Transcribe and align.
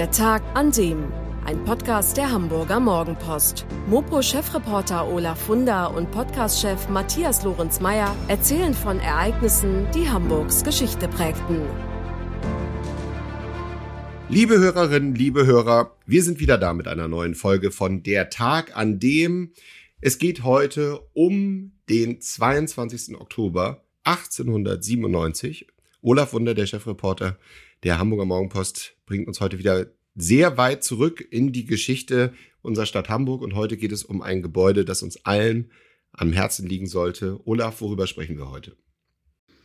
Der 0.00 0.10
Tag 0.10 0.42
an 0.54 0.72
dem. 0.72 1.12
Ein 1.44 1.62
Podcast 1.66 2.16
der 2.16 2.30
Hamburger 2.30 2.80
Morgenpost. 2.80 3.66
Mopo-Chefreporter 3.86 5.06
Olaf 5.06 5.42
Funder 5.42 5.94
und 5.94 6.10
Podcast-Chef 6.10 6.88
Matthias 6.88 7.44
Lorenz-Meyer 7.44 8.16
erzählen 8.26 8.72
von 8.72 8.98
Ereignissen, 8.98 9.86
die 9.94 10.08
Hamburgs 10.08 10.64
Geschichte 10.64 11.06
prägten. 11.06 11.60
Liebe 14.30 14.58
Hörerinnen, 14.58 15.14
liebe 15.14 15.44
Hörer, 15.44 15.94
wir 16.06 16.22
sind 16.22 16.40
wieder 16.40 16.56
da 16.56 16.72
mit 16.72 16.88
einer 16.88 17.06
neuen 17.06 17.34
Folge 17.34 17.70
von 17.70 18.02
Der 18.02 18.30
Tag 18.30 18.74
an 18.74 19.00
dem. 19.00 19.52
Es 20.00 20.16
geht 20.16 20.44
heute 20.44 21.00
um 21.12 21.72
den 21.90 22.22
22. 22.22 23.20
Oktober 23.20 23.84
1897. 24.04 25.66
Olaf 26.00 26.32
Wunder, 26.32 26.54
der 26.54 26.64
Chefreporter 26.64 27.36
der 27.82 27.98
Hamburger 27.98 28.24
Morgenpost, 28.24 28.94
bringt 29.10 29.26
uns 29.26 29.40
heute 29.40 29.58
wieder 29.58 29.88
sehr 30.14 30.56
weit 30.56 30.84
zurück 30.84 31.26
in 31.32 31.52
die 31.52 31.66
Geschichte 31.66 32.32
unserer 32.62 32.86
Stadt 32.86 33.08
Hamburg. 33.08 33.42
Und 33.42 33.56
heute 33.56 33.76
geht 33.76 33.90
es 33.90 34.04
um 34.04 34.22
ein 34.22 34.40
Gebäude, 34.40 34.84
das 34.84 35.02
uns 35.02 35.26
allen 35.26 35.72
am 36.12 36.32
Herzen 36.32 36.68
liegen 36.68 36.86
sollte. 36.86 37.40
Olaf, 37.44 37.80
worüber 37.80 38.06
sprechen 38.06 38.38
wir 38.38 38.52
heute? 38.52 38.76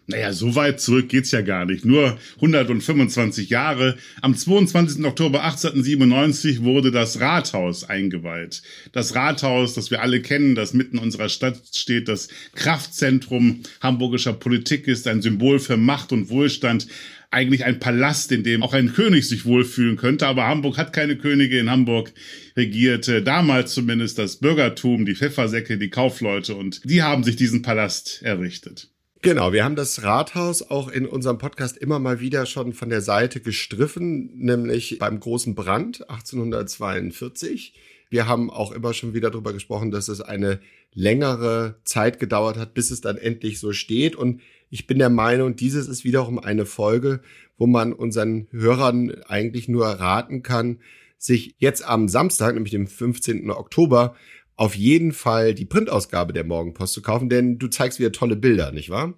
Naja, 0.07 0.33
so 0.33 0.53
weit 0.53 0.79
zurück 0.79 1.09
geht's 1.09 1.31
ja 1.31 1.41
gar 1.41 1.65
nicht. 1.65 1.83
Nur 1.83 2.17
125 2.35 3.49
Jahre. 3.49 3.97
Am 4.21 4.35
22. 4.35 5.03
Oktober 5.03 5.43
1897 5.43 6.63
wurde 6.63 6.91
das 6.91 7.19
Rathaus 7.19 7.83
eingeweiht. 7.83 8.61
Das 8.91 9.15
Rathaus, 9.15 9.73
das 9.73 9.89
wir 9.89 10.03
alle 10.03 10.21
kennen, 10.21 10.53
das 10.53 10.73
mitten 10.73 10.99
unserer 10.99 11.29
Stadt 11.29 11.59
steht, 11.73 12.07
das 12.07 12.27
Kraftzentrum 12.53 13.61
hamburgischer 13.81 14.33
Politik 14.33 14.87
ist, 14.87 15.07
ein 15.07 15.23
Symbol 15.23 15.57
für 15.57 15.77
Macht 15.77 16.11
und 16.11 16.29
Wohlstand. 16.29 16.87
Eigentlich 17.31 17.65
ein 17.65 17.79
Palast, 17.79 18.31
in 18.31 18.43
dem 18.43 18.63
auch 18.63 18.73
ein 18.73 18.93
König 18.93 19.27
sich 19.27 19.45
wohlfühlen 19.45 19.97
könnte. 19.97 20.27
Aber 20.27 20.47
Hamburg 20.47 20.77
hat 20.77 20.93
keine 20.93 21.17
Könige. 21.17 21.59
In 21.59 21.69
Hamburg 21.69 22.13
regierte 22.55 23.21
damals 23.21 23.73
zumindest 23.73 24.17
das 24.17 24.37
Bürgertum, 24.37 25.05
die 25.05 25.15
Pfeffersäcke, 25.15 25.77
die 25.77 25.89
Kaufleute 25.89 26.55
und 26.55 26.81
die 26.83 27.03
haben 27.03 27.23
sich 27.23 27.35
diesen 27.35 27.61
Palast 27.61 28.21
errichtet. 28.23 28.89
Genau, 29.21 29.53
wir 29.53 29.63
haben 29.63 29.75
das 29.75 30.03
Rathaus 30.03 30.61
auch 30.69 30.87
in 30.87 31.07
unserem 31.07 31.39
Podcast 31.39 31.77
immer 31.77 31.97
mal 31.97 32.19
wieder 32.19 32.45
schon 32.45 32.73
von 32.73 32.89
der 32.89 33.01
Seite 33.01 33.41
gestriffen, 33.41 34.29
nämlich 34.35 34.99
beim 34.99 35.19
großen 35.19 35.55
Brand 35.55 36.07
1842. 36.09 37.73
Wir 38.11 38.27
haben 38.27 38.51
auch 38.51 38.71
immer 38.71 38.93
schon 38.93 39.15
wieder 39.15 39.31
darüber 39.31 39.51
gesprochen, 39.51 39.89
dass 39.89 40.09
es 40.09 40.21
eine 40.21 40.59
längere 40.93 41.79
Zeit 41.85 42.19
gedauert 42.19 42.57
hat, 42.57 42.75
bis 42.75 42.91
es 42.91 43.01
dann 43.01 43.17
endlich 43.17 43.59
so 43.59 43.73
steht. 43.73 44.15
Und 44.15 44.41
ich 44.69 44.87
bin 44.87 44.99
der 44.99 45.09
Meinung, 45.09 45.55
dieses 45.55 45.87
ist 45.87 46.03
wiederum 46.03 46.39
eine 46.39 46.65
Folge, 46.65 47.21
wo 47.57 47.67
man 47.67 47.93
unseren 47.93 48.47
Hörern 48.51 49.11
eigentlich 49.27 49.67
nur 49.67 49.85
raten 49.85 50.43
kann, 50.43 50.79
sich 51.17 51.55
jetzt 51.57 51.87
am 51.87 52.07
Samstag, 52.07 52.53
nämlich 52.53 52.71
dem 52.71 52.87
15. 52.87 53.49
Oktober, 53.51 54.15
auf 54.55 54.75
jeden 54.75 55.11
Fall 55.11 55.53
die 55.53 55.65
Printausgabe 55.65 56.33
der 56.33 56.43
Morgenpost 56.43 56.93
zu 56.93 57.01
kaufen, 57.01 57.29
denn 57.29 57.57
du 57.57 57.67
zeigst 57.67 57.99
wieder 57.99 58.11
tolle 58.11 58.35
Bilder, 58.35 58.71
nicht 58.71 58.89
wahr? 58.89 59.13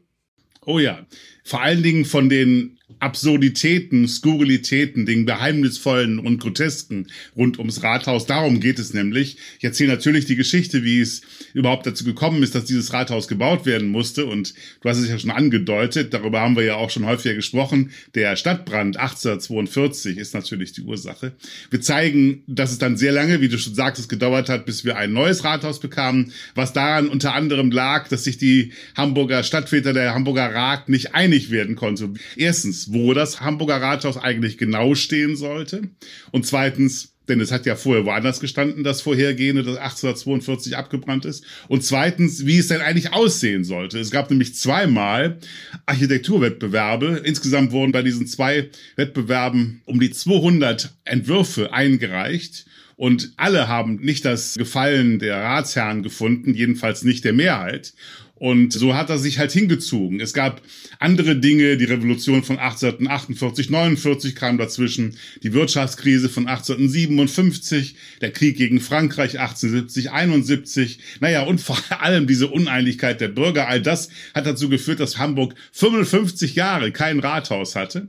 Oh 0.66 0.80
ja. 0.80 1.06
Vor 1.48 1.62
allen 1.62 1.82
Dingen 1.82 2.04
von 2.04 2.28
den 2.28 2.78
Absurditäten, 3.00 4.08
Skurrilitäten, 4.08 5.06
den 5.06 5.26
geheimnisvollen 5.26 6.20
und 6.20 6.40
grotesken 6.40 7.08
rund 7.36 7.60
ums 7.60 7.84
Rathaus. 7.84 8.26
Darum 8.26 8.60
geht 8.60 8.80
es 8.80 8.94
nämlich. 8.94 9.38
Ich 9.60 9.66
erzähle 9.66 9.92
natürlich 9.92 10.26
die 10.26 10.36
Geschichte, 10.36 10.84
wie 10.84 11.02
es 11.02 11.22
überhaupt 11.54 11.86
dazu 11.86 12.06
gekommen 12.06 12.42
ist, 12.44 12.56
dass 12.56 12.66
dieses 12.66 12.94
Rathaus 12.94 13.28
gebaut 13.28 13.66
werden 13.66 13.90
musste. 13.90 14.26
Und 14.26 14.54
du 14.82 14.90
hast 14.90 14.98
es 14.98 15.10
ja 15.10 15.20
schon 15.20 15.32
angedeutet, 15.32 16.14
darüber 16.14 16.40
haben 16.40 16.56
wir 16.56 16.64
ja 16.64 16.76
auch 16.76 16.90
schon 16.90 17.06
häufiger 17.06 17.36
gesprochen. 17.36 17.92
Der 18.16 18.36
Stadtbrand 18.36 18.98
1842 18.98 20.18
ist 20.18 20.34
natürlich 20.34 20.72
die 20.72 20.82
Ursache. 20.82 21.34
Wir 21.70 21.82
zeigen, 21.82 22.42
dass 22.48 22.72
es 22.72 22.80
dann 22.80 22.98
sehr 22.98 23.12
lange, 23.12 23.42
wie 23.42 23.50
du 23.50 23.60
schon 23.60 23.76
sagtest, 23.76 24.10
gedauert 24.10 24.50
hat, 24.50 24.66
bis 24.66 24.86
wir 24.86 24.98
ein 24.98 25.14
neues 25.14 25.44
Rathaus 25.44 25.80
bekamen, 25.80 26.32
was 26.56 26.74
daran 26.74 27.10
unter 27.10 27.36
anderem 27.36 27.70
lag, 27.70 28.08
dass 28.08 28.24
sich 28.24 28.38
die 28.38 28.72
Hamburger 28.96 29.44
Stadtväter 29.44 29.94
der 29.94 30.16
Hamburger 30.16 30.52
Rat 30.54 30.90
nicht 30.90 31.14
einig 31.14 31.37
werden 31.52 31.76
konnte. 31.76 32.10
Erstens, 32.36 32.92
wo 32.92 33.14
das 33.14 33.42
Hamburger 33.42 33.82
Rathaus 33.82 34.18
eigentlich 34.18 34.58
genau 34.58 34.96
stehen 34.96 35.36
sollte. 35.36 35.84
Und 36.32 36.46
zweitens, 36.46 37.14
denn 37.28 37.42
es 37.42 37.52
hat 37.52 37.66
ja 37.66 37.76
vorher 37.76 38.06
woanders 38.06 38.40
gestanden, 38.40 38.84
das 38.84 39.02
vorhergehende, 39.02 39.64
das 39.64 39.78
1842 39.78 40.78
abgebrannt 40.78 41.26
ist. 41.26 41.44
Und 41.68 41.84
zweitens, 41.84 42.46
wie 42.46 42.58
es 42.58 42.68
denn 42.68 42.82
eigentlich 42.82 43.14
aussehen 43.14 43.64
sollte. 43.64 44.00
Es 44.00 44.12
gab 44.12 44.30
nämlich 44.30 44.56
zweimal 44.56 45.40
Architekturwettbewerbe. 45.86 47.22
Insgesamt 47.24 47.72
wurden 47.72 47.92
bei 47.92 48.02
diesen 48.02 48.28
zwei 48.28 48.70
Wettbewerben 48.96 49.82
um 49.86 50.00
die 50.00 50.12
200 50.12 50.94
Entwürfe 51.04 51.74
eingereicht. 51.74 52.66
Und 52.96 53.34
alle 53.38 53.68
haben 53.68 53.98
nicht 53.98 54.26
das 54.26 54.56
Gefallen 54.56 55.20
der 55.20 55.38
Ratsherren 55.38 56.02
gefunden, 56.02 56.56
jedenfalls 56.56 57.04
nicht 57.04 57.26
der 57.26 57.34
Mehrheit. 57.34 57.94
Und 58.40 58.74
so 58.74 58.96
hat 58.96 59.10
er 59.10 59.18
sich 59.18 59.40
halt 59.40 59.52
hingezogen. 59.52 60.20
Es 60.20 60.34
gab 60.34 60.62
andere 61.00 61.36
Dinge, 61.36 61.78
die 61.78 61.86
Revolution 61.86 62.44
von 62.44 62.60
1848, 62.60 63.70
49 63.70 64.36
kam 64.36 64.58
dazwischen, 64.58 65.18
die 65.42 65.54
Wirtschaftskrise 65.54 66.30
von 66.30 66.48
1857, 66.48 67.96
der 68.22 68.32
Krieg 68.32 68.58
gegen 68.58 68.80
Frankreich 68.80 69.40
1870, 69.40 70.12
71, 70.12 71.00
naja, 71.20 71.44
und 71.44 71.62
vor 71.62 71.78
allem 72.00 72.28
diese 72.28 72.48
Uneinigkeit 72.48 73.22
der 73.22 73.30
Bürger, 73.30 73.68
all 73.68 73.82
das 73.82 74.10
hat 74.36 74.46
dazu 74.46 74.70
geführt, 74.70 75.00
dass 75.00 75.18
Hamburg 75.18 75.56
55 75.72 76.56
Jahre 76.56 76.92
kein 76.92 77.20
Rathaus 77.20 77.76
hatte. 77.76 78.08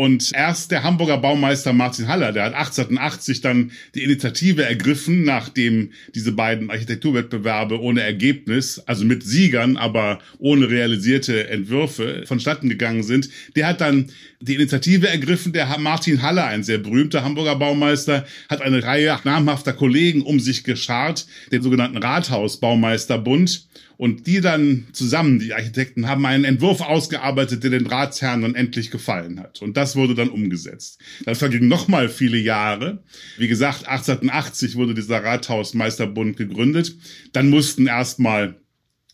Und 0.00 0.32
erst 0.32 0.70
der 0.70 0.82
Hamburger 0.82 1.18
Baumeister 1.18 1.74
Martin 1.74 2.08
Haller, 2.08 2.32
der 2.32 2.44
hat 2.44 2.54
1880 2.54 3.42
dann 3.42 3.70
die 3.94 4.02
Initiative 4.02 4.64
ergriffen, 4.64 5.24
nachdem 5.24 5.90
diese 6.14 6.32
beiden 6.32 6.70
Architekturwettbewerbe 6.70 7.78
ohne 7.78 8.00
Ergebnis, 8.00 8.78
also 8.86 9.04
mit 9.04 9.22
Siegern, 9.22 9.76
aber 9.76 10.20
ohne 10.38 10.70
realisierte 10.70 11.50
Entwürfe 11.50 12.22
vonstatten 12.24 12.70
gegangen 12.70 13.02
sind. 13.02 13.28
Der 13.56 13.66
hat 13.66 13.82
dann 13.82 14.06
die 14.40 14.54
Initiative 14.54 15.06
ergriffen. 15.06 15.52
Der 15.52 15.66
Martin 15.78 16.22
Haller, 16.22 16.46
ein 16.46 16.62
sehr 16.62 16.78
berühmter 16.78 17.22
Hamburger 17.22 17.56
Baumeister, 17.56 18.24
hat 18.48 18.62
eine 18.62 18.82
Reihe 18.82 19.18
namhafter 19.24 19.74
Kollegen 19.74 20.22
um 20.22 20.40
sich 20.40 20.64
geschart, 20.64 21.26
den 21.52 21.60
sogenannten 21.60 21.98
Rathausbaumeisterbund. 21.98 23.66
Und 24.00 24.26
die 24.26 24.40
dann 24.40 24.86
zusammen, 24.94 25.40
die 25.40 25.52
Architekten, 25.52 26.08
haben 26.08 26.24
einen 26.24 26.44
Entwurf 26.44 26.80
ausgearbeitet, 26.80 27.64
der 27.64 27.70
den 27.70 27.86
Ratsherren 27.86 28.40
dann 28.40 28.54
endlich 28.54 28.90
gefallen 28.90 29.38
hat. 29.38 29.60
Und 29.60 29.76
das 29.76 29.94
wurde 29.94 30.14
dann 30.14 30.30
umgesetzt. 30.30 30.98
Dann 31.26 31.34
vergingen 31.34 31.68
nochmal 31.68 32.08
viele 32.08 32.38
Jahre. 32.38 33.04
Wie 33.36 33.46
gesagt, 33.46 33.86
1880 33.86 34.76
wurde 34.76 34.94
dieser 34.94 35.22
Rathausmeisterbund 35.22 36.38
gegründet. 36.38 36.96
Dann 37.34 37.50
mussten 37.50 37.88
erstmal 37.88 38.54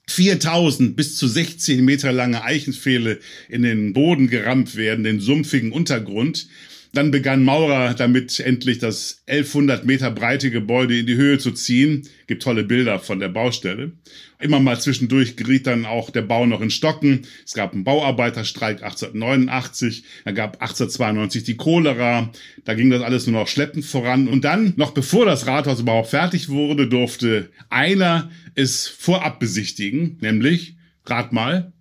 4000 0.06 0.94
bis 0.94 1.16
zu 1.16 1.26
16 1.26 1.84
Meter 1.84 2.12
lange 2.12 2.44
Eichenpfähle 2.44 3.18
in 3.48 3.62
den 3.62 3.92
Boden 3.92 4.28
gerammt 4.28 4.76
werden, 4.76 5.02
den 5.02 5.18
sumpfigen 5.18 5.72
Untergrund. 5.72 6.46
Dann 6.96 7.10
begann 7.10 7.44
Maurer 7.44 7.92
damit 7.92 8.40
endlich 8.40 8.78
das 8.78 9.22
1100 9.26 9.84
Meter 9.84 10.10
breite 10.10 10.50
Gebäude 10.50 10.98
in 10.98 11.06
die 11.06 11.16
Höhe 11.16 11.36
zu 11.36 11.50
ziehen. 11.50 12.08
Gibt 12.26 12.42
tolle 12.42 12.64
Bilder 12.64 13.00
von 13.00 13.20
der 13.20 13.28
Baustelle. 13.28 13.92
Immer 14.38 14.60
mal 14.60 14.80
zwischendurch 14.80 15.36
geriet 15.36 15.66
dann 15.66 15.84
auch 15.84 16.08
der 16.08 16.22
Bau 16.22 16.46
noch 16.46 16.62
in 16.62 16.70
Stocken. 16.70 17.26
Es 17.44 17.52
gab 17.52 17.74
einen 17.74 17.84
Bauarbeiterstreik 17.84 18.82
1889. 18.82 20.04
Da 20.24 20.30
gab 20.30 20.62
1892 20.62 21.44
die 21.44 21.58
Cholera. 21.58 22.32
Da 22.64 22.72
ging 22.72 22.88
das 22.88 23.02
alles 23.02 23.26
nur 23.26 23.42
noch 23.42 23.48
schleppend 23.48 23.84
voran. 23.84 24.26
Und 24.26 24.46
dann, 24.46 24.72
noch 24.76 24.92
bevor 24.92 25.26
das 25.26 25.46
Rathaus 25.46 25.80
überhaupt 25.80 26.08
fertig 26.08 26.48
wurde, 26.48 26.88
durfte 26.88 27.50
einer 27.68 28.30
es 28.54 28.88
vorab 28.88 29.38
besichtigen, 29.38 30.16
nämlich, 30.22 30.76
rat 31.04 31.34
mal, 31.34 31.74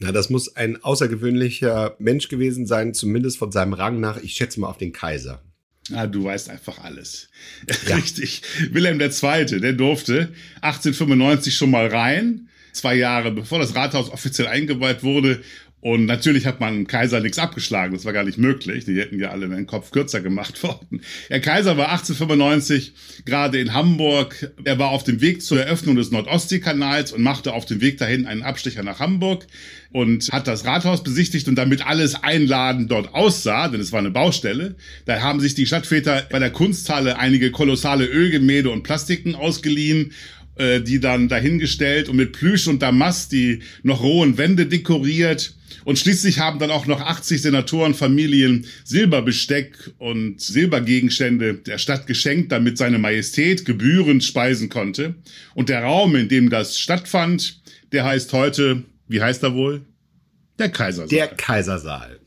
na, 0.00 0.12
das 0.12 0.30
muss 0.30 0.54
ein 0.54 0.82
außergewöhnlicher 0.82 1.96
Mensch 1.98 2.28
gewesen 2.28 2.66
sein, 2.66 2.94
zumindest 2.94 3.38
von 3.38 3.50
seinem 3.50 3.72
Rang 3.72 4.00
nach. 4.00 4.18
Ich 4.18 4.34
schätze 4.34 4.60
mal 4.60 4.68
auf 4.68 4.78
den 4.78 4.92
Kaiser. 4.92 5.42
Ah, 5.92 6.06
du 6.06 6.24
weißt 6.24 6.50
einfach 6.50 6.78
alles. 6.84 7.28
Ja. 7.88 7.96
Richtig. 7.96 8.42
Wilhelm 8.70 9.00
II., 9.00 9.60
der 9.60 9.72
durfte 9.72 10.32
1895 10.60 11.56
schon 11.56 11.70
mal 11.70 11.88
rein. 11.88 12.48
Zwei 12.72 12.94
Jahre 12.94 13.32
bevor 13.32 13.58
das 13.58 13.74
Rathaus 13.74 14.10
offiziell 14.10 14.46
eingeweiht 14.46 15.02
wurde 15.02 15.42
und 15.80 16.06
natürlich 16.06 16.44
hat 16.44 16.58
man 16.58 16.88
Kaiser 16.88 17.20
nichts 17.20 17.38
abgeschlagen, 17.38 17.94
das 17.94 18.04
war 18.04 18.12
gar 18.12 18.24
nicht 18.24 18.36
möglich. 18.36 18.84
Die 18.84 18.98
hätten 18.98 19.20
ja 19.20 19.30
alle 19.30 19.48
den 19.48 19.66
Kopf 19.66 19.92
kürzer 19.92 20.20
gemacht 20.20 20.60
worden. 20.64 21.02
Der 21.28 21.40
Kaiser 21.40 21.76
war 21.76 21.90
1895 21.90 22.94
gerade 23.24 23.60
in 23.60 23.74
Hamburg. 23.74 24.52
Er 24.64 24.78
war 24.80 24.90
auf 24.90 25.04
dem 25.04 25.20
Weg 25.20 25.40
zur 25.42 25.60
Eröffnung 25.60 25.94
des 25.94 26.10
Nordostseekanals 26.10 27.12
und 27.12 27.22
machte 27.22 27.52
auf 27.52 27.64
dem 27.64 27.80
Weg 27.80 27.98
dahin 27.98 28.26
einen 28.26 28.42
Abstecher 28.42 28.82
nach 28.82 28.98
Hamburg 28.98 29.46
und 29.92 30.28
hat 30.32 30.48
das 30.48 30.64
Rathaus 30.64 31.04
besichtigt 31.04 31.46
und 31.46 31.54
damit 31.54 31.86
alles 31.86 32.22
einladend 32.22 32.90
dort 32.90 33.14
aussah, 33.14 33.68
denn 33.68 33.80
es 33.80 33.92
war 33.92 34.00
eine 34.00 34.10
Baustelle. 34.10 34.74
Da 35.04 35.20
haben 35.22 35.38
sich 35.38 35.54
die 35.54 35.66
Stadtväter 35.66 36.26
bei 36.28 36.40
der 36.40 36.50
Kunsthalle 36.50 37.18
einige 37.18 37.52
kolossale 37.52 38.04
Ölgemälde 38.04 38.70
und 38.70 38.82
Plastiken 38.82 39.36
ausgeliehen 39.36 40.12
äh, 40.58 40.80
die 40.80 41.00
dann 41.00 41.28
dahingestellt 41.28 42.08
und 42.08 42.16
mit 42.16 42.32
Plüsch 42.32 42.66
und 42.66 42.82
Damast 42.82 43.32
die 43.32 43.60
noch 43.82 44.02
rohen 44.02 44.38
Wände 44.38 44.66
dekoriert. 44.66 45.54
Und 45.84 45.98
schließlich 45.98 46.38
haben 46.38 46.58
dann 46.58 46.70
auch 46.70 46.86
noch 46.86 47.00
80 47.00 47.40
Senatorenfamilien 47.40 48.66
Silberbesteck 48.84 49.92
und 49.98 50.40
Silbergegenstände 50.40 51.54
der 51.54 51.78
Stadt 51.78 52.06
geschenkt, 52.06 52.52
damit 52.52 52.76
seine 52.76 52.98
Majestät 52.98 53.64
gebührend 53.64 54.22
speisen 54.22 54.68
konnte. 54.68 55.14
Und 55.54 55.68
der 55.68 55.82
Raum, 55.82 56.14
in 56.16 56.28
dem 56.28 56.50
das 56.50 56.78
stattfand, 56.78 57.62
der 57.92 58.04
heißt 58.04 58.32
heute, 58.32 58.84
wie 59.06 59.22
heißt 59.22 59.42
er 59.42 59.54
wohl? 59.54 59.86
Der 60.58 60.68
Kaisersaal. 60.68 61.08
Der 61.08 61.28
Kaisersaal. 61.28 62.20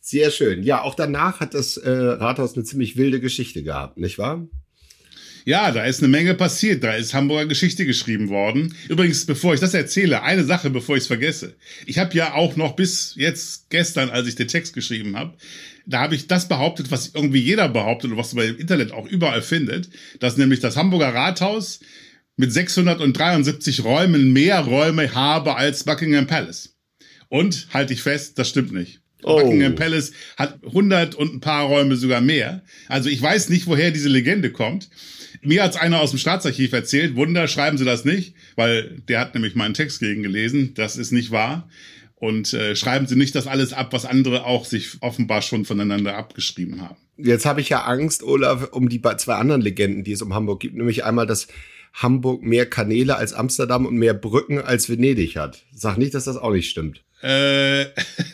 Sehr 0.00 0.30
schön. 0.30 0.62
Ja, 0.62 0.82
auch 0.82 0.94
danach 0.94 1.40
hat 1.40 1.54
das 1.54 1.76
äh, 1.76 1.90
Rathaus 1.90 2.54
eine 2.54 2.64
ziemlich 2.64 2.96
wilde 2.96 3.20
Geschichte 3.20 3.62
gehabt, 3.62 3.98
nicht 3.98 4.18
wahr? 4.18 4.46
Ja, 5.44 5.72
da 5.72 5.84
ist 5.84 6.00
eine 6.00 6.08
Menge 6.08 6.34
passiert. 6.34 6.84
Da 6.84 6.94
ist 6.94 7.14
Hamburger 7.14 7.46
Geschichte 7.46 7.84
geschrieben 7.84 8.28
worden. 8.28 8.74
Übrigens, 8.88 9.26
bevor 9.26 9.54
ich 9.54 9.60
das 9.60 9.74
erzähle, 9.74 10.22
eine 10.22 10.44
Sache, 10.44 10.70
bevor 10.70 10.96
ich 10.96 11.02
es 11.02 11.06
vergesse. 11.06 11.56
Ich 11.86 11.98
habe 11.98 12.14
ja 12.16 12.34
auch 12.34 12.56
noch 12.56 12.76
bis 12.76 13.14
jetzt 13.16 13.70
gestern, 13.70 14.10
als 14.10 14.28
ich 14.28 14.36
den 14.36 14.48
Text 14.48 14.74
geschrieben 14.74 15.16
habe, 15.16 15.36
da 15.86 16.00
habe 16.00 16.14
ich 16.14 16.28
das 16.28 16.48
behauptet, 16.48 16.90
was 16.90 17.10
irgendwie 17.14 17.40
jeder 17.40 17.68
behauptet 17.68 18.12
und 18.12 18.16
was 18.16 18.34
man 18.34 18.46
im 18.46 18.58
Internet 18.58 18.92
auch 18.92 19.06
überall 19.06 19.42
findet, 19.42 19.88
dass 20.20 20.36
nämlich 20.36 20.60
das 20.60 20.76
Hamburger 20.76 21.12
Rathaus 21.12 21.80
mit 22.36 22.52
673 22.52 23.84
Räumen 23.84 24.32
mehr 24.32 24.60
Räume 24.60 25.14
habe 25.14 25.56
als 25.56 25.84
Buckingham 25.84 26.26
Palace. 26.26 26.76
Und 27.28 27.68
halte 27.72 27.94
ich 27.94 28.02
fest, 28.02 28.38
das 28.38 28.48
stimmt 28.48 28.72
nicht. 28.72 29.00
Oh. 29.22 29.36
Buckingham 29.40 29.74
Palace 29.74 30.12
hat 30.36 30.58
100 30.64 31.14
und 31.14 31.34
ein 31.34 31.40
paar 31.40 31.64
Räume 31.64 31.96
sogar 31.96 32.20
mehr. 32.20 32.62
Also 32.88 33.08
ich 33.08 33.20
weiß 33.20 33.48
nicht, 33.48 33.66
woher 33.66 33.90
diese 33.90 34.08
Legende 34.08 34.50
kommt. 34.50 34.88
Mir 35.44 35.64
hat's 35.64 35.76
einer 35.76 36.00
aus 36.00 36.10
dem 36.10 36.18
Staatsarchiv 36.18 36.72
erzählt. 36.72 37.16
Wunder, 37.16 37.48
schreiben 37.48 37.76
Sie 37.76 37.84
das 37.84 38.04
nicht, 38.04 38.34
weil 38.54 39.02
der 39.08 39.20
hat 39.20 39.34
nämlich 39.34 39.56
meinen 39.56 39.74
Text 39.74 39.98
gegen 39.98 40.22
gelesen. 40.22 40.74
Das 40.74 40.96
ist 40.96 41.10
nicht 41.10 41.32
wahr. 41.32 41.68
Und 42.14 42.54
äh, 42.54 42.76
schreiben 42.76 43.08
Sie 43.08 43.16
nicht 43.16 43.34
das 43.34 43.48
alles 43.48 43.72
ab, 43.72 43.92
was 43.92 44.04
andere 44.04 44.44
auch 44.44 44.64
sich 44.64 44.98
offenbar 45.00 45.42
schon 45.42 45.64
voneinander 45.64 46.16
abgeschrieben 46.16 46.80
haben. 46.80 46.96
Jetzt 47.16 47.44
habe 47.44 47.60
ich 47.60 47.68
ja 47.68 47.82
Angst, 47.82 48.22
Olaf, 48.22 48.68
um 48.70 48.88
die 48.88 49.02
zwei 49.16 49.34
anderen 49.34 49.60
Legenden, 49.60 50.04
die 50.04 50.12
es 50.12 50.22
um 50.22 50.32
Hamburg 50.32 50.60
gibt. 50.60 50.76
Nämlich 50.76 51.04
einmal, 51.04 51.26
dass 51.26 51.48
Hamburg 51.92 52.42
mehr 52.42 52.66
Kanäle 52.66 53.16
als 53.16 53.32
Amsterdam 53.32 53.86
und 53.86 53.96
mehr 53.96 54.14
Brücken 54.14 54.60
als 54.60 54.88
Venedig 54.88 55.36
hat. 55.36 55.64
Sag 55.74 55.98
nicht, 55.98 56.14
dass 56.14 56.24
das 56.24 56.36
auch 56.36 56.52
nicht 56.52 56.70
stimmt. 56.70 57.02
Äh, 57.22 57.86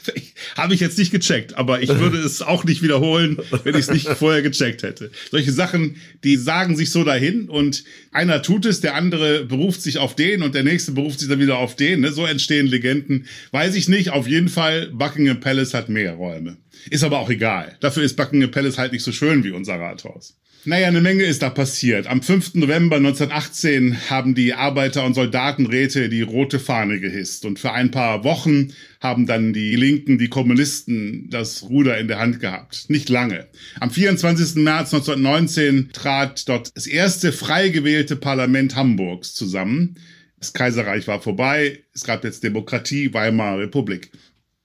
habe 0.57 0.75
ich 0.75 0.81
jetzt 0.81 0.99
nicht 0.99 1.11
gecheckt, 1.11 1.55
aber 1.55 1.83
ich 1.83 1.91
würde 1.91 2.19
es 2.19 2.41
auch 2.41 2.65
nicht 2.65 2.83
wiederholen, 2.83 3.39
wenn 3.65 3.75
ich 3.75 3.83
es 3.83 3.91
nicht 3.91 4.09
vorher 4.09 4.43
gecheckt 4.43 4.83
hätte. 4.83 5.11
Solche 5.31 5.53
Sachen, 5.53 5.97
die 6.25 6.37
sagen 6.37 6.77
sich 6.77 6.91
so 6.91 7.05
dahin 7.05 7.49
und 7.49 7.85
einer 8.13 8.43
tut 8.43 8.65
es, 8.65 8.81
der 8.81 8.95
andere 8.95 9.45
beruft 9.45 9.83
sich 9.83 9.99
auf 9.99 10.17
den 10.17 10.43
und 10.43 10.55
der 10.55 10.65
nächste 10.65 10.93
beruft 10.93 11.21
sich 11.21 11.29
dann 11.29 11.39
wieder 11.39 11.59
auf 11.59 11.77
den. 11.77 12.01
Ne? 12.01 12.13
So 12.13 12.25
entstehen 12.25 12.67
Legenden. 12.67 13.27
Weiß 13.51 13.75
ich 13.75 13.89
nicht. 13.89 14.11
Auf 14.11 14.27
jeden 14.27 14.49
Fall, 14.49 14.87
Buckingham 14.93 15.41
Palace 15.41 15.75
hat 15.75 15.89
mehr 15.91 16.15
Räume. 16.15 16.57
Ist 16.91 17.05
aber 17.05 17.19
auch 17.19 17.29
egal. 17.29 17.77
Dafür 17.81 18.03
ist 18.03 18.17
Buckingham 18.17 18.51
Palace 18.51 18.79
halt 18.79 18.93
nicht 18.93 19.05
so 19.05 19.13
schön 19.13 19.45
wie 19.45 19.51
unser 19.51 19.75
Rathaus. 19.75 20.37
Naja, 20.65 20.89
eine 20.89 21.01
Menge 21.01 21.23
ist 21.23 21.43
da 21.43 21.51
passiert. 21.51 22.09
Am 22.09 22.21
5. 22.21 22.55
November 22.55 22.97
1918 22.97 24.11
haben 24.11 24.35
die 24.35 24.55
Arbeiter- 24.55 25.05
und 25.05 25.15
Soldatenräte 25.15 26.09
die 26.09 26.23
rote 26.23 26.59
Fahne 26.59 26.99
gehisst. 26.99 27.45
Und 27.45 27.61
für 27.61 27.73
ein 27.73 27.93
paar 27.93 28.25
Wochen 28.25 28.73
haben 29.01 29.27
dann 29.27 29.53
die 29.53 29.77
Linken, 29.77 30.19
die 30.19 30.29
Kommunisten 30.29 31.31
das 31.31 31.63
Ruder 31.63 31.97
in 31.99 32.09
der 32.09 32.19
Hand 32.19 32.41
gehabt. 32.41 32.87
Nicht 32.89 33.09
lange. 33.09 33.47
Am 33.79 33.91
24. 33.91 34.57
März 34.57 34.93
1919 34.93 35.91
trat 35.93 36.49
dort 36.49 36.77
das 36.77 36.89
erste 36.89 37.33
frei 37.33 37.69
gewählte 37.69 38.17
Parlament 38.17 38.75
Hamburgs 38.75 39.35
zusammen. 39.35 39.97
Das 40.41 40.53
Kaiserreich 40.53 41.07
war 41.07 41.21
vorbei. 41.21 41.85
Es 41.95 42.05
gab 42.05 42.25
jetzt 42.25 42.43
Demokratie, 42.43 43.15
Weimarer 43.15 43.61
Republik. 43.61 44.11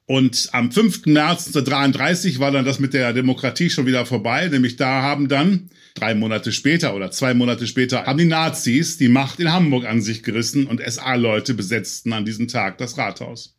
Und 0.05 0.49
am 0.51 0.71
5. 0.71 1.05
März 1.05 1.47
1933 1.47 2.39
war 2.39 2.51
dann 2.51 2.65
das 2.65 2.79
mit 2.79 2.93
der 2.93 3.13
Demokratie 3.13 3.69
schon 3.69 3.85
wieder 3.85 4.05
vorbei, 4.05 4.47
nämlich 4.49 4.75
da 4.75 5.01
haben 5.01 5.29
dann 5.29 5.69
drei 5.95 6.13
Monate 6.13 6.51
später 6.51 6.93
oder 6.95 7.11
zwei 7.11 7.33
Monate 7.33 7.67
später 7.67 8.05
haben 8.05 8.17
die 8.17 8.25
Nazis 8.25 8.97
die 8.97 9.07
Macht 9.07 9.39
in 9.39 9.51
Hamburg 9.51 9.85
an 9.85 10.01
sich 10.01 10.23
gerissen 10.23 10.67
und 10.67 10.81
SA-Leute 10.85 11.53
besetzten 11.53 12.11
an 12.11 12.25
diesem 12.25 12.47
Tag 12.47 12.77
das 12.79 12.97
Rathaus. 12.97 13.55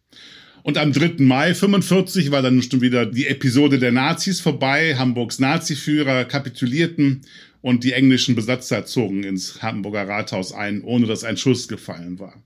Und 0.62 0.78
am 0.78 0.92
3. 0.92 1.16
Mai 1.18 1.54
45 1.54 2.30
war 2.30 2.40
dann 2.40 2.62
schon 2.62 2.80
wieder 2.80 3.04
die 3.04 3.26
Episode 3.26 3.78
der 3.78 3.92
Nazis 3.92 4.40
vorbei. 4.40 4.96
Hamburgs 4.96 5.38
Naziführer 5.38 6.24
kapitulierten 6.24 7.22
und 7.60 7.84
die 7.84 7.92
englischen 7.92 8.34
Besatzer 8.34 8.86
zogen 8.86 9.24
ins 9.24 9.62
Hamburger 9.62 10.08
Rathaus 10.08 10.52
ein, 10.52 10.82
ohne 10.82 11.06
dass 11.06 11.22
ein 11.22 11.36
Schuss 11.36 11.68
gefallen 11.68 12.18
war. 12.18 12.42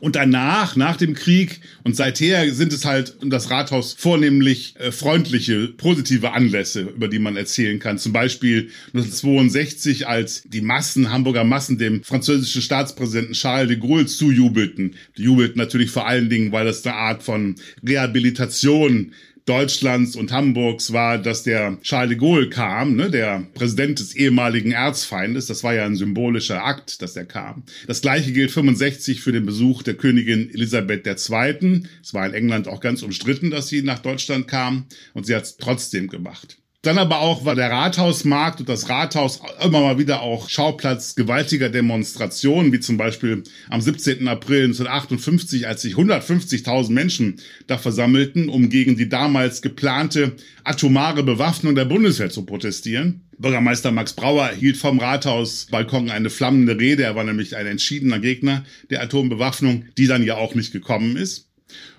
Und 0.00 0.16
danach, 0.16 0.76
nach 0.76 0.96
dem 0.96 1.14
Krieg 1.14 1.60
und 1.84 1.96
seither 1.96 2.52
sind 2.54 2.72
es 2.72 2.84
halt 2.84 3.16
das 3.22 3.50
Rathaus 3.50 3.94
vornehmlich 3.98 4.74
äh, 4.78 4.92
freundliche, 4.92 5.68
positive 5.68 6.32
Anlässe, 6.32 6.82
über 6.82 7.08
die 7.08 7.18
man 7.18 7.36
erzählen 7.36 7.78
kann. 7.78 7.98
Zum 7.98 8.12
Beispiel 8.12 8.70
1962, 8.94 10.06
als 10.06 10.42
die 10.46 10.60
Massen, 10.60 11.12
Hamburger 11.12 11.44
Massen, 11.44 11.78
dem 11.78 12.02
französischen 12.02 12.62
Staatspräsidenten 12.62 13.34
Charles 13.34 13.68
de 13.68 13.78
Gaulle 13.78 14.06
zujubelten. 14.06 14.94
Die 15.16 15.22
jubelten 15.22 15.58
natürlich 15.58 15.90
vor 15.90 16.06
allen 16.06 16.28
Dingen, 16.28 16.52
weil 16.52 16.64
das 16.64 16.84
eine 16.84 16.94
Art 16.94 17.22
von 17.22 17.56
Rehabilitation 17.86 19.12
Deutschlands 19.48 20.14
und 20.14 20.30
Hamburgs 20.30 20.92
war, 20.92 21.16
dass 21.16 21.42
der 21.42 21.78
Charles 21.82 22.10
de 22.10 22.18
Gaulle 22.18 22.50
kam, 22.50 22.96
ne, 22.96 23.10
der 23.10 23.46
Präsident 23.54 23.98
des 23.98 24.14
ehemaligen 24.14 24.72
Erzfeindes. 24.72 25.46
Das 25.46 25.64
war 25.64 25.74
ja 25.74 25.86
ein 25.86 25.96
symbolischer 25.96 26.64
Akt, 26.64 27.00
dass 27.00 27.16
er 27.16 27.24
kam. 27.24 27.62
Das 27.86 28.02
gleiche 28.02 28.32
gilt 28.32 28.50
65 28.50 29.20
für 29.22 29.32
den 29.32 29.46
Besuch 29.46 29.82
der 29.82 29.94
Königin 29.94 30.50
Elisabeth 30.52 31.06
II. 31.06 31.82
Es 32.02 32.12
war 32.12 32.26
in 32.26 32.34
England 32.34 32.68
auch 32.68 32.80
ganz 32.80 33.02
umstritten, 33.02 33.50
dass 33.50 33.68
sie 33.68 33.82
nach 33.82 34.00
Deutschland 34.00 34.48
kam 34.48 34.84
und 35.14 35.24
sie 35.24 35.34
hat 35.34 35.44
es 35.44 35.56
trotzdem 35.56 36.08
gemacht. 36.08 36.58
Dann 36.82 36.96
aber 36.96 37.18
auch 37.18 37.44
war 37.44 37.56
der 37.56 37.72
Rathausmarkt 37.72 38.60
und 38.60 38.68
das 38.68 38.88
Rathaus 38.88 39.40
immer 39.64 39.80
mal 39.80 39.98
wieder 39.98 40.22
auch 40.22 40.48
Schauplatz 40.48 41.16
gewaltiger 41.16 41.70
Demonstrationen, 41.70 42.72
wie 42.72 42.78
zum 42.78 42.96
Beispiel 42.96 43.42
am 43.68 43.80
17. 43.80 44.28
April 44.28 44.66
1958, 44.66 45.66
als 45.66 45.82
sich 45.82 45.94
150.000 45.94 46.92
Menschen 46.92 47.40
da 47.66 47.78
versammelten, 47.78 48.48
um 48.48 48.70
gegen 48.70 48.96
die 48.96 49.08
damals 49.08 49.60
geplante 49.60 50.36
atomare 50.62 51.24
Bewaffnung 51.24 51.74
der 51.74 51.84
Bundeswehr 51.84 52.30
zu 52.30 52.46
protestieren. 52.46 53.22
Bürgermeister 53.38 53.90
Max 53.90 54.12
Brauer 54.12 54.48
hielt 54.50 54.76
vom 54.76 55.00
Rathausbalkon 55.00 56.10
eine 56.10 56.30
flammende 56.30 56.78
Rede. 56.78 57.02
Er 57.02 57.16
war 57.16 57.24
nämlich 57.24 57.56
ein 57.56 57.66
entschiedener 57.66 58.20
Gegner 58.20 58.64
der 58.90 59.02
Atombewaffnung, 59.02 59.86
die 59.96 60.06
dann 60.06 60.22
ja 60.22 60.36
auch 60.36 60.54
nicht 60.54 60.72
gekommen 60.72 61.16
ist. 61.16 61.47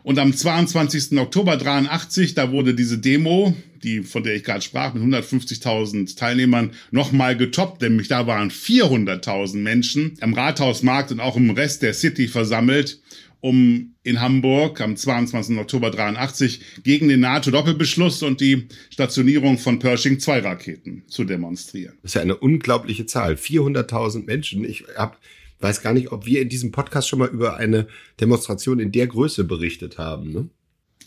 Und 0.04 0.20
am 0.20 0.34
22. 0.34 1.18
Oktober 1.20 1.58
83, 1.58 2.34
da 2.34 2.52
wurde 2.52 2.74
diese 2.74 2.98
Demo, 2.98 3.56
die 3.84 4.04
von 4.04 4.24
der 4.24 4.36
ich 4.36 4.44
gerade 4.44 4.62
sprach, 4.62 4.94
mit 4.94 5.04
150.000 5.04 6.18
Teilnehmern 6.18 6.72
nochmal 6.92 7.38
getoppt, 7.38 7.82
nämlich 7.82 8.08
da 8.08 8.28
waren 8.28 8.50
400.000 8.52 9.58
Menschen 9.58 10.18
am 10.22 10.34
Rathausmarkt 10.34 11.12
und 11.12 11.20
auch 11.20 11.36
im 11.36 11.52
Rest 11.52 11.82
der 11.82 11.94
City 11.94 12.28
versammelt, 12.28 13.02
um 13.42 13.96
in 14.04 14.20
Hamburg 14.20 14.82
am 14.82 14.96
22. 14.96 15.58
Oktober 15.58 15.92
83 15.92 16.62
gegen 16.84 17.08
den 17.08 17.22
NATO-Doppelbeschluss 17.22 18.24
und 18.24 18.42
die 18.42 18.68
Stationierung 18.90 19.58
von 19.58 19.80
Pershing-2-Raketen 19.80 21.04
zu 21.08 21.24
demonstrieren. 21.24 21.94
Das 22.02 22.12
ist 22.12 22.16
ja 22.16 22.22
eine 22.22 22.36
unglaubliche 22.36 23.06
Zahl. 23.06 23.36
400.000 23.36 24.26
Menschen. 24.26 24.66
Ich 24.66 24.86
habe 24.98 25.16
weiß 25.60 25.82
gar 25.82 25.94
nicht, 25.94 26.12
ob 26.12 26.26
wir 26.26 26.42
in 26.42 26.50
diesem 26.50 26.72
Podcast 26.72 27.08
schon 27.08 27.20
mal 27.20 27.30
über 27.30 27.58
eine 27.58 27.88
Demonstration 28.20 28.80
in 28.80 28.92
der 28.92 29.08
Größe 29.08 29.44
berichtet 29.44 29.98
haben. 29.98 30.32
Ne? 30.32 30.50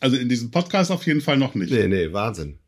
Also 0.00 0.16
in 0.16 0.28
diesem 0.28 0.50
Podcast 0.50 0.90
auf 0.90 1.06
jeden 1.06 1.20
Fall 1.20 1.36
noch 1.36 1.54
nicht. 1.54 1.72
Nee, 1.72 1.88
nee, 1.88 2.12
Wahnsinn. 2.12 2.58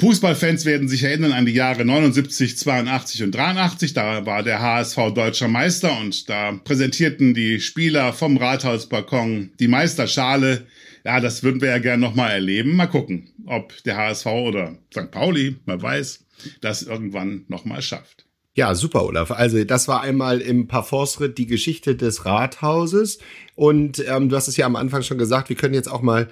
Fußballfans 0.00 0.64
werden 0.64 0.88
sich 0.88 1.04
erinnern 1.04 1.32
an 1.32 1.46
die 1.46 1.52
Jahre 1.52 1.84
79, 1.84 2.58
82 2.58 3.22
und 3.22 3.34
83. 3.34 3.94
Da 3.94 4.26
war 4.26 4.42
der 4.42 4.60
HSV 4.60 4.96
deutscher 5.14 5.48
Meister 5.48 5.98
und 5.98 6.28
da 6.28 6.52
präsentierten 6.52 7.34
die 7.34 7.60
Spieler 7.60 8.12
vom 8.12 8.36
Rathausbalkon 8.36 9.52
die 9.58 9.68
Meisterschale. 9.68 10.66
Ja, 11.04 11.20
das 11.20 11.42
würden 11.42 11.60
wir 11.60 11.68
ja 11.68 11.78
gerne 11.78 12.02
nochmal 12.02 12.32
erleben. 12.32 12.74
Mal 12.74 12.86
gucken, 12.88 13.28
ob 13.46 13.72
der 13.84 13.96
HSV 13.96 14.26
oder 14.26 14.76
St. 14.92 15.10
Pauli, 15.10 15.56
man 15.64 15.80
weiß, 15.80 16.26
das 16.60 16.82
irgendwann 16.82 17.44
nochmal 17.48 17.80
schafft. 17.80 18.25
Ja, 18.56 18.74
super, 18.74 19.04
Olaf. 19.04 19.32
Also 19.32 19.62
das 19.64 19.86
war 19.86 20.00
einmal 20.00 20.40
im 20.40 20.66
Parforce-Ritt 20.66 21.36
die 21.36 21.46
Geschichte 21.46 21.94
des 21.94 22.24
Rathauses. 22.24 23.18
Und 23.54 24.02
ähm, 24.08 24.30
du 24.30 24.36
hast 24.36 24.48
es 24.48 24.56
ja 24.56 24.64
am 24.64 24.76
Anfang 24.76 25.02
schon 25.02 25.18
gesagt, 25.18 25.50
wir 25.50 25.56
können 25.56 25.74
jetzt 25.74 25.92
auch 25.92 26.00
mal 26.00 26.30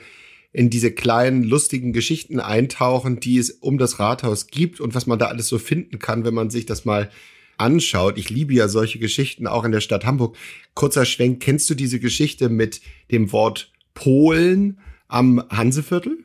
in 0.51 0.71
diese 0.71 0.91
kleinen, 0.91 1.43
lustigen 1.45 1.93
Geschichten 1.93 2.41
eintauchen, 2.41 3.21
die 3.21 3.37
es 3.37 3.51
um 3.51 3.77
das 3.77 3.99
Rathaus 3.99 4.47
gibt 4.47 4.81
und 4.81 4.95
was 4.95 5.07
man 5.07 5.19
da 5.19 5.27
alles 5.27 5.49
so 5.49 5.59
finden 5.59 5.99
kann, 5.99 6.25
wenn 6.25 6.33
man 6.33 6.49
sich 6.49 6.65
das 6.65 6.87
mal 6.87 7.11
anschaut. 7.59 8.17
Ich 8.17 8.31
liebe 8.31 8.55
ja 8.55 8.69
solche 8.69 8.99
Geschichten 8.99 9.47
auch 9.47 9.65
in 9.65 9.73
der 9.73 9.83
Stadt 9.83 10.07
Hamburg. 10.07 10.35
Kurzer 10.73 11.05
Schwenk, 11.05 11.43
kennst 11.43 11.69
du 11.69 11.75
diese 11.75 12.01
Geschichte 12.01 12.49
mit 12.49 12.81
dem 13.11 13.33
Wort 13.33 13.71
Polen 13.93 14.79
am 15.09 15.45
Hanseviertel? 15.51 16.25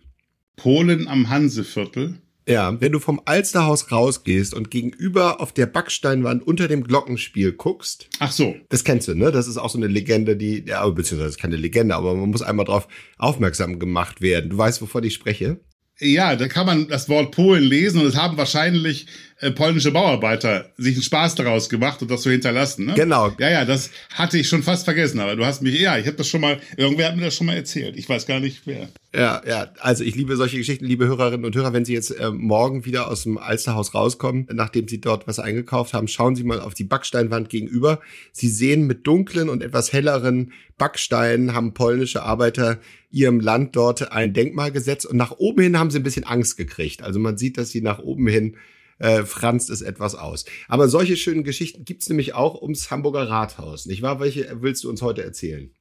Polen 0.56 1.10
am 1.10 1.28
Hanseviertel? 1.28 2.22
Ja, 2.50 2.82
wenn 2.82 2.92
du 2.92 3.00
vom 3.00 3.22
Alsterhaus 3.26 3.92
rausgehst 3.92 4.56
und 4.56 4.72
gegenüber 4.72 5.40
auf 5.40 5.54
der 5.54 5.68
Backsteinwand 5.68 6.46
unter 6.46 6.68
dem 6.68 6.84
Glockenspiel 6.84 7.52
guckst. 7.52 8.10
Ach 8.18 8.32
so. 8.32 8.56
Das 8.70 8.84
kennst 8.84 9.08
du, 9.08 9.14
ne? 9.14 9.32
Das 9.32 9.48
ist 9.48 9.58
auch 9.58 9.70
so 9.70 9.78
eine 9.78 9.86
Legende, 9.86 10.36
die, 10.36 10.66
ja, 10.66 10.88
beziehungsweise 10.90 11.38
keine 11.38 11.58
Legende, 11.58 11.96
aber 11.96 12.16
man 12.16 12.32
muss 12.32 12.42
einmal 12.42 12.66
drauf 12.66 12.88
aufmerksam 13.20 13.78
gemacht 13.78 14.22
werden. 14.22 14.50
Du 14.50 14.58
weißt, 14.58 14.82
wovon 14.82 15.04
ich 15.04 15.14
spreche? 15.14 15.60
Ja, 16.00 16.36
da 16.36 16.48
kann 16.48 16.66
man 16.66 16.88
das 16.88 17.08
Wort 17.08 17.36
Polen 17.36 17.64
lesen 17.64 18.02
und 18.02 18.08
es 18.08 18.16
haben 18.16 18.38
wahrscheinlich 18.38 19.06
äh, 19.42 19.52
polnische 19.52 19.92
Bauarbeiter 19.92 20.72
sich 20.78 20.96
einen 20.96 21.04
Spaß 21.04 21.36
daraus 21.36 21.70
gemacht 21.70 22.02
und 22.02 22.12
das 22.12 22.24
so 22.24 22.30
hinterlassen. 22.30 22.86
Ne? 22.86 22.94
Genau. 22.96 23.32
Ja, 23.40 23.50
ja, 23.50 23.66
das 23.66 23.90
hatte 24.14 24.38
ich 24.38 24.50
schon 24.50 24.64
fast 24.64 24.84
vergessen, 24.84 25.20
aber 25.20 25.36
du 25.36 25.46
hast 25.46 25.62
mich, 25.62 25.80
ja, 25.80 25.98
ich 25.98 26.08
habe 26.08 26.18
das 26.18 26.28
schon 26.28 26.42
mal, 26.42 26.60
irgendwer 26.76 27.08
hat 27.08 27.16
mir 27.16 27.24
das 27.24 27.36
schon 27.36 27.48
mal 27.48 27.56
erzählt. 27.56 27.98
Ich 27.98 28.10
weiß 28.10 28.26
gar 28.26 28.40
nicht 28.40 28.64
wer. 28.66 28.90
Ja, 29.16 29.42
ja, 29.48 29.72
also 29.80 30.04
ich 30.04 30.16
liebe 30.16 30.36
solche 30.36 30.58
Geschichten, 30.58 30.86
liebe 30.86 31.08
Hörerinnen 31.08 31.46
und 31.46 31.56
Hörer, 31.56 31.74
wenn 31.74 31.86
Sie 31.86 31.94
jetzt 31.94 32.12
äh, 32.12 32.32
morgen 32.32 32.86
wieder 32.86 33.10
aus 33.10 33.24
dem 33.24 33.38
Alsterhaus 33.38 33.96
rauskommen, 33.96 34.48
nachdem 34.52 34.88
Sie 34.88 35.02
dort 35.02 35.26
was 35.26 35.40
eingekauft 35.40 35.94
haben, 35.94 36.08
schauen 36.08 36.36
Sie 36.36 36.44
mal 36.44 36.60
auf 36.60 36.74
die 36.74 36.84
Backsteinwand 36.84 37.50
gegenüber. 37.50 38.02
Sie 38.34 38.50
sehen 38.50 38.88
mit 38.88 39.08
dunklen 39.08 39.50
und 39.50 39.64
etwas 39.64 39.94
helleren 39.94 40.52
Backsteinen 40.78 41.54
haben 41.54 41.74
polnische 41.74 42.24
Arbeiter 42.24 42.80
ihrem 43.12 43.40
Land 43.40 43.76
dort 43.76 44.12
ein 44.12 44.34
Denkmal 44.34 44.72
gesetzt 44.72 45.06
und 45.06 45.18
nach 45.18 45.32
oben 45.32 45.62
hin 45.62 45.80
haben 45.80 45.92
sie 45.92 46.00
ein 46.00 46.04
bisschen 46.04 46.24
Angst 46.24 46.58
gekriegt. 46.58 47.04
Also 47.04 47.20
man 47.20 47.38
sieht, 47.38 47.58
dass 47.58 47.70
sie 47.70 47.82
nach 47.82 48.00
oben 48.00 48.28
hin 48.28 48.56
äh, 49.00 49.24
franzt 49.24 49.70
es 49.70 49.82
etwas 49.82 50.16
aus. 50.16 50.46
Aber 50.68 50.88
solche 50.88 51.18
schönen 51.18 51.44
Geschichten 51.44 51.86
gibt's 51.86 52.10
nämlich 52.10 52.34
auch 52.34 52.62
ums 52.62 52.92
Hamburger 52.92 53.30
Rathaus, 53.30 53.86
nicht 53.86 54.02
wahr? 54.02 54.20
Welche 54.20 54.58
willst 54.62 54.84
du 54.84 54.90
uns 54.90 55.02
heute 55.02 55.24
erzählen? 55.24 55.72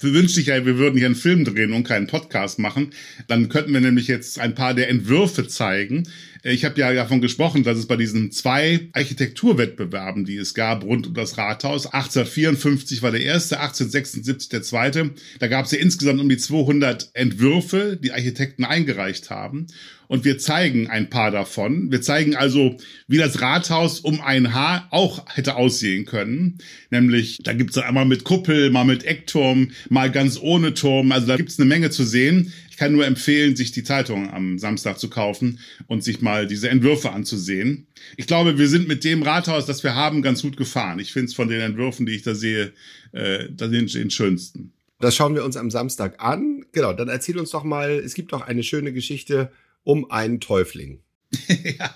wünschte 0.00 0.40
ich 0.40 0.48
ja, 0.48 0.66
wir 0.66 0.78
würden 0.78 0.96
hier 0.96 1.06
einen 1.06 1.14
Film 1.14 1.44
drehen 1.44 1.72
und 1.72 1.84
keinen 1.84 2.06
Podcast 2.06 2.58
machen. 2.58 2.92
Dann 3.28 3.48
könnten 3.48 3.72
wir 3.72 3.80
nämlich 3.80 4.08
jetzt 4.08 4.38
ein 4.38 4.54
paar 4.54 4.74
der 4.74 4.88
Entwürfe 4.88 5.46
zeigen. 5.46 6.08
Ich 6.42 6.64
habe 6.64 6.80
ja 6.80 6.92
davon 6.92 7.20
gesprochen, 7.20 7.64
dass 7.64 7.76
es 7.76 7.86
bei 7.86 7.96
diesen 7.96 8.32
zwei 8.32 8.88
Architekturwettbewerben, 8.92 10.24
die 10.24 10.36
es 10.36 10.54
gab 10.54 10.84
rund 10.84 11.06
um 11.06 11.14
das 11.14 11.36
Rathaus, 11.36 11.86
1854 11.86 13.02
war 13.02 13.10
der 13.10 13.22
erste, 13.22 13.60
1876 13.60 14.48
der 14.48 14.62
zweite. 14.62 15.10
Da 15.38 15.48
gab 15.48 15.66
es 15.66 15.72
ja 15.72 15.78
insgesamt 15.78 16.20
um 16.20 16.28
die 16.28 16.38
200 16.38 17.10
Entwürfe, 17.12 17.98
die 18.02 18.12
Architekten 18.12 18.64
eingereicht 18.64 19.30
haben 19.30 19.66
und 20.10 20.24
wir 20.24 20.38
zeigen 20.38 20.88
ein 20.88 21.08
paar 21.08 21.30
davon. 21.30 21.92
Wir 21.92 22.02
zeigen 22.02 22.34
also, 22.34 22.76
wie 23.06 23.18
das 23.18 23.40
Rathaus 23.40 24.00
um 24.00 24.20
ein 24.20 24.52
Haar 24.52 24.88
auch 24.90 25.24
hätte 25.28 25.54
aussehen 25.54 26.04
können. 26.04 26.58
Nämlich, 26.90 27.38
da 27.44 27.52
gibt's 27.52 27.74
dann 27.74 27.84
einmal 27.84 28.06
mit 28.06 28.24
Kuppel, 28.24 28.70
mal 28.70 28.84
mit 28.84 29.04
Eckturm, 29.04 29.70
mal 29.88 30.10
ganz 30.10 30.36
ohne 30.36 30.74
Turm. 30.74 31.12
Also 31.12 31.28
da 31.28 31.36
gibt's 31.36 31.60
eine 31.60 31.68
Menge 31.68 31.90
zu 31.90 32.02
sehen. 32.02 32.52
Ich 32.80 32.82
kann 32.82 32.94
nur 32.94 33.06
empfehlen, 33.06 33.56
sich 33.56 33.72
die 33.72 33.84
Zeitung 33.84 34.32
am 34.32 34.58
Samstag 34.58 34.98
zu 34.98 35.10
kaufen 35.10 35.58
und 35.86 36.02
sich 36.02 36.22
mal 36.22 36.46
diese 36.46 36.70
Entwürfe 36.70 37.12
anzusehen. 37.12 37.88
Ich 38.16 38.26
glaube, 38.26 38.56
wir 38.56 38.68
sind 38.68 38.88
mit 38.88 39.04
dem 39.04 39.22
Rathaus, 39.22 39.66
das 39.66 39.84
wir 39.84 39.94
haben, 39.94 40.22
ganz 40.22 40.40
gut 40.40 40.56
gefahren. 40.56 40.98
Ich 40.98 41.12
finde 41.12 41.26
es 41.26 41.34
von 41.34 41.48
den 41.48 41.60
Entwürfen, 41.60 42.06
die 42.06 42.14
ich 42.14 42.22
da 42.22 42.34
sehe, 42.34 42.72
äh, 43.12 43.48
da 43.50 43.68
sind 43.68 43.92
den 43.92 44.10
schönsten. 44.10 44.72
Das 44.98 45.14
schauen 45.14 45.34
wir 45.34 45.44
uns 45.44 45.58
am 45.58 45.70
Samstag 45.70 46.24
an. 46.24 46.64
Genau, 46.72 46.94
dann 46.94 47.08
erzähl 47.08 47.36
uns 47.36 47.50
doch 47.50 47.64
mal, 47.64 47.90
es 47.90 48.14
gibt 48.14 48.32
doch 48.32 48.40
eine 48.40 48.62
schöne 48.62 48.94
Geschichte 48.94 49.52
um 49.84 50.10
einen 50.10 50.40
Täufling. 50.40 51.00
ja, 51.78 51.94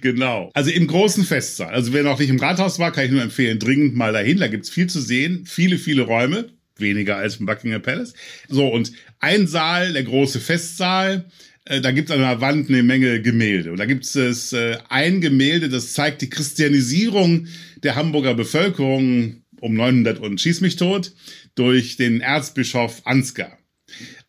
genau. 0.00 0.50
Also 0.54 0.70
im 0.70 0.86
großen 0.86 1.24
Festsaal. 1.24 1.74
Also 1.74 1.92
wer 1.92 2.04
noch 2.04 2.18
nicht 2.18 2.30
im 2.30 2.40
Rathaus 2.40 2.78
war, 2.78 2.90
kann 2.90 3.04
ich 3.04 3.10
nur 3.10 3.20
empfehlen, 3.20 3.58
dringend 3.58 3.94
mal 3.94 4.14
dahin. 4.14 4.38
Da 4.38 4.48
gibt's 4.48 4.70
viel 4.70 4.86
zu 4.86 5.02
sehen, 5.02 5.44
viele, 5.44 5.76
viele 5.76 6.04
Räume. 6.04 6.55
Weniger 6.78 7.16
als 7.16 7.36
im 7.36 7.46
Buckingham 7.46 7.82
Palace. 7.82 8.14
So, 8.48 8.68
und 8.68 8.92
ein 9.18 9.46
Saal, 9.46 9.92
der 9.92 10.04
große 10.04 10.40
Festsaal, 10.40 11.26
äh, 11.64 11.80
da 11.80 11.90
gibt's 11.90 12.10
an 12.10 12.20
der 12.20 12.40
Wand 12.40 12.68
eine 12.68 12.82
Menge 12.82 13.20
Gemälde. 13.20 13.72
Und 13.72 13.78
da 13.78 13.86
gibt's 13.86 14.14
es 14.14 14.52
äh, 14.52 14.78
ein 14.88 15.20
Gemälde, 15.20 15.68
das 15.68 15.92
zeigt 15.92 16.22
die 16.22 16.30
Christianisierung 16.30 17.48
der 17.82 17.96
Hamburger 17.96 18.34
Bevölkerung 18.34 19.42
um 19.60 19.74
900 19.74 20.18
und 20.20 20.40
schieß 20.40 20.60
mich 20.60 20.76
tot 20.76 21.12
durch 21.54 21.96
den 21.96 22.20
Erzbischof 22.20 23.02
Ansgar. 23.04 23.58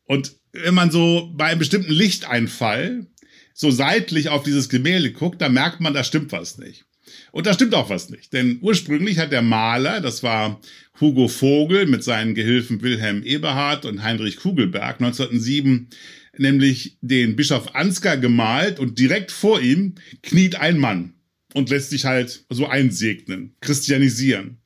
Und 0.06 0.36
wenn 0.54 0.74
man 0.74 0.90
so 0.90 1.32
bei 1.36 1.46
einem 1.46 1.60
bestimmten 1.60 1.92
Lichteinfall 1.92 3.06
so 3.54 3.72
seitlich 3.72 4.30
auf 4.30 4.44
dieses 4.44 4.70
Gemälde 4.70 5.12
guckt, 5.12 5.42
da 5.42 5.50
merkt 5.50 5.80
man, 5.80 5.94
da 5.94 6.04
stimmt 6.04 6.32
was 6.32 6.58
nicht. 6.58 6.87
Und 7.32 7.46
da 7.46 7.54
stimmt 7.54 7.74
auch 7.76 7.90
was 7.90 8.10
nicht. 8.10 8.34
Denn 8.34 8.60
ursprünglich 8.62 9.20
hat 9.20 9.32
der 9.32 9.42
Maler, 9.42 10.02
das 10.02 10.24
war 10.24 10.60
Hugo 11.00 11.28
Vogel 11.28 11.86
mit 11.86 12.04
seinen 12.04 12.36
Gehilfen 12.36 12.82
Wilhelm 12.82 13.24
Eberhard 13.24 13.86
und 13.86 14.04
Heinrich 14.04 14.38
Kugelberg 14.38 15.00
1907, 15.02 15.90
nämlich 16.38 16.98
den 17.02 17.36
Bischof 17.36 17.76
Ansgar 17.76 18.18
gemalt 18.18 18.80
und 18.80 19.00
direkt 19.00 19.32
vor 19.32 19.62
ihm 19.62 19.96
kniet 20.24 20.56
ein 20.56 20.78
Mann 20.78 21.14
und 21.54 21.70
lässt 21.70 21.90
sich 21.90 22.06
halt 22.06 22.46
so 22.50 22.68
einsegnen, 22.68 23.56
christianisieren. 23.62 24.58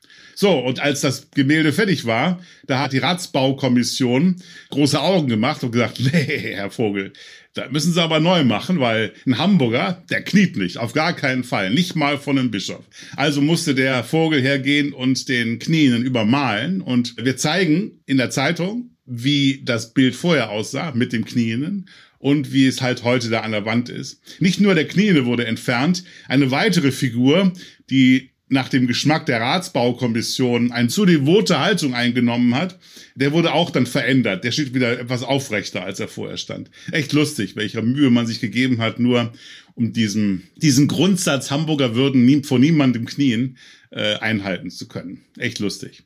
So, 0.41 0.57
und 0.57 0.79
als 0.79 1.01
das 1.01 1.29
Gemälde 1.29 1.71
fertig 1.71 2.05
war, 2.07 2.41
da 2.65 2.79
hat 2.79 2.93
die 2.93 2.97
Ratsbaukommission 2.97 4.37
große 4.71 4.99
Augen 4.99 5.27
gemacht 5.27 5.63
und 5.63 5.71
gesagt, 5.71 5.99
nee, 5.99 6.55
Herr 6.55 6.71
Vogel, 6.71 7.13
da 7.53 7.69
müssen 7.69 7.93
Sie 7.93 8.01
aber 8.01 8.19
neu 8.19 8.43
machen, 8.43 8.79
weil 8.79 9.13
ein 9.27 9.37
Hamburger, 9.37 10.03
der 10.09 10.23
kniet 10.23 10.57
nicht, 10.57 10.79
auf 10.79 10.93
gar 10.93 11.15
keinen 11.15 11.43
Fall, 11.43 11.69
nicht 11.69 11.95
mal 11.95 12.17
von 12.17 12.39
einem 12.39 12.49
Bischof. 12.49 12.83
Also 13.15 13.39
musste 13.39 13.75
der 13.75 14.03
Vogel 14.03 14.41
hergehen 14.41 14.93
und 14.93 15.29
den 15.29 15.59
Knien 15.59 16.01
übermalen 16.01 16.81
und 16.81 17.23
wir 17.23 17.37
zeigen 17.37 18.01
in 18.07 18.17
der 18.17 18.31
Zeitung, 18.31 18.95
wie 19.05 19.61
das 19.63 19.93
Bild 19.93 20.15
vorher 20.15 20.49
aussah 20.49 20.91
mit 20.95 21.13
dem 21.13 21.23
Knien 21.23 21.87
und 22.17 22.51
wie 22.51 22.65
es 22.65 22.81
halt 22.81 23.03
heute 23.03 23.29
da 23.29 23.41
an 23.41 23.51
der 23.51 23.65
Wand 23.65 23.89
ist. 23.89 24.21
Nicht 24.39 24.59
nur 24.59 24.73
der 24.73 24.87
Kniene 24.87 25.25
wurde 25.25 25.45
entfernt, 25.45 26.03
eine 26.27 26.49
weitere 26.49 26.91
Figur, 26.91 27.53
die 27.91 28.30
nach 28.51 28.67
dem 28.67 28.85
Geschmack 28.85 29.25
der 29.27 29.39
Ratsbaukommission 29.39 30.73
eine 30.73 30.89
zu 30.89 31.05
devote 31.05 31.59
Haltung 31.59 31.93
eingenommen 31.93 32.53
hat, 32.53 32.77
der 33.15 33.31
wurde 33.31 33.53
auch 33.53 33.69
dann 33.69 33.85
verändert. 33.85 34.43
Der 34.43 34.51
steht 34.51 34.73
wieder 34.73 34.99
etwas 34.99 35.23
aufrechter, 35.23 35.83
als 35.85 36.01
er 36.01 36.09
vorher 36.09 36.35
stand. 36.35 36.69
Echt 36.91 37.13
lustig, 37.13 37.55
welcher 37.55 37.81
Mühe 37.81 38.09
man 38.09 38.27
sich 38.27 38.41
gegeben 38.41 38.79
hat, 38.79 38.99
nur 38.99 39.31
um 39.75 39.93
diesen, 39.93 40.49
diesen 40.57 40.89
Grundsatz 40.89 41.49
Hamburger 41.49 41.95
würden 41.95 42.25
nie, 42.25 42.43
vor 42.43 42.59
niemandem 42.59 43.05
knien 43.05 43.57
äh, 43.89 44.15
einhalten 44.15 44.69
zu 44.69 44.89
können. 44.89 45.23
Echt 45.37 45.59
lustig. 45.59 46.03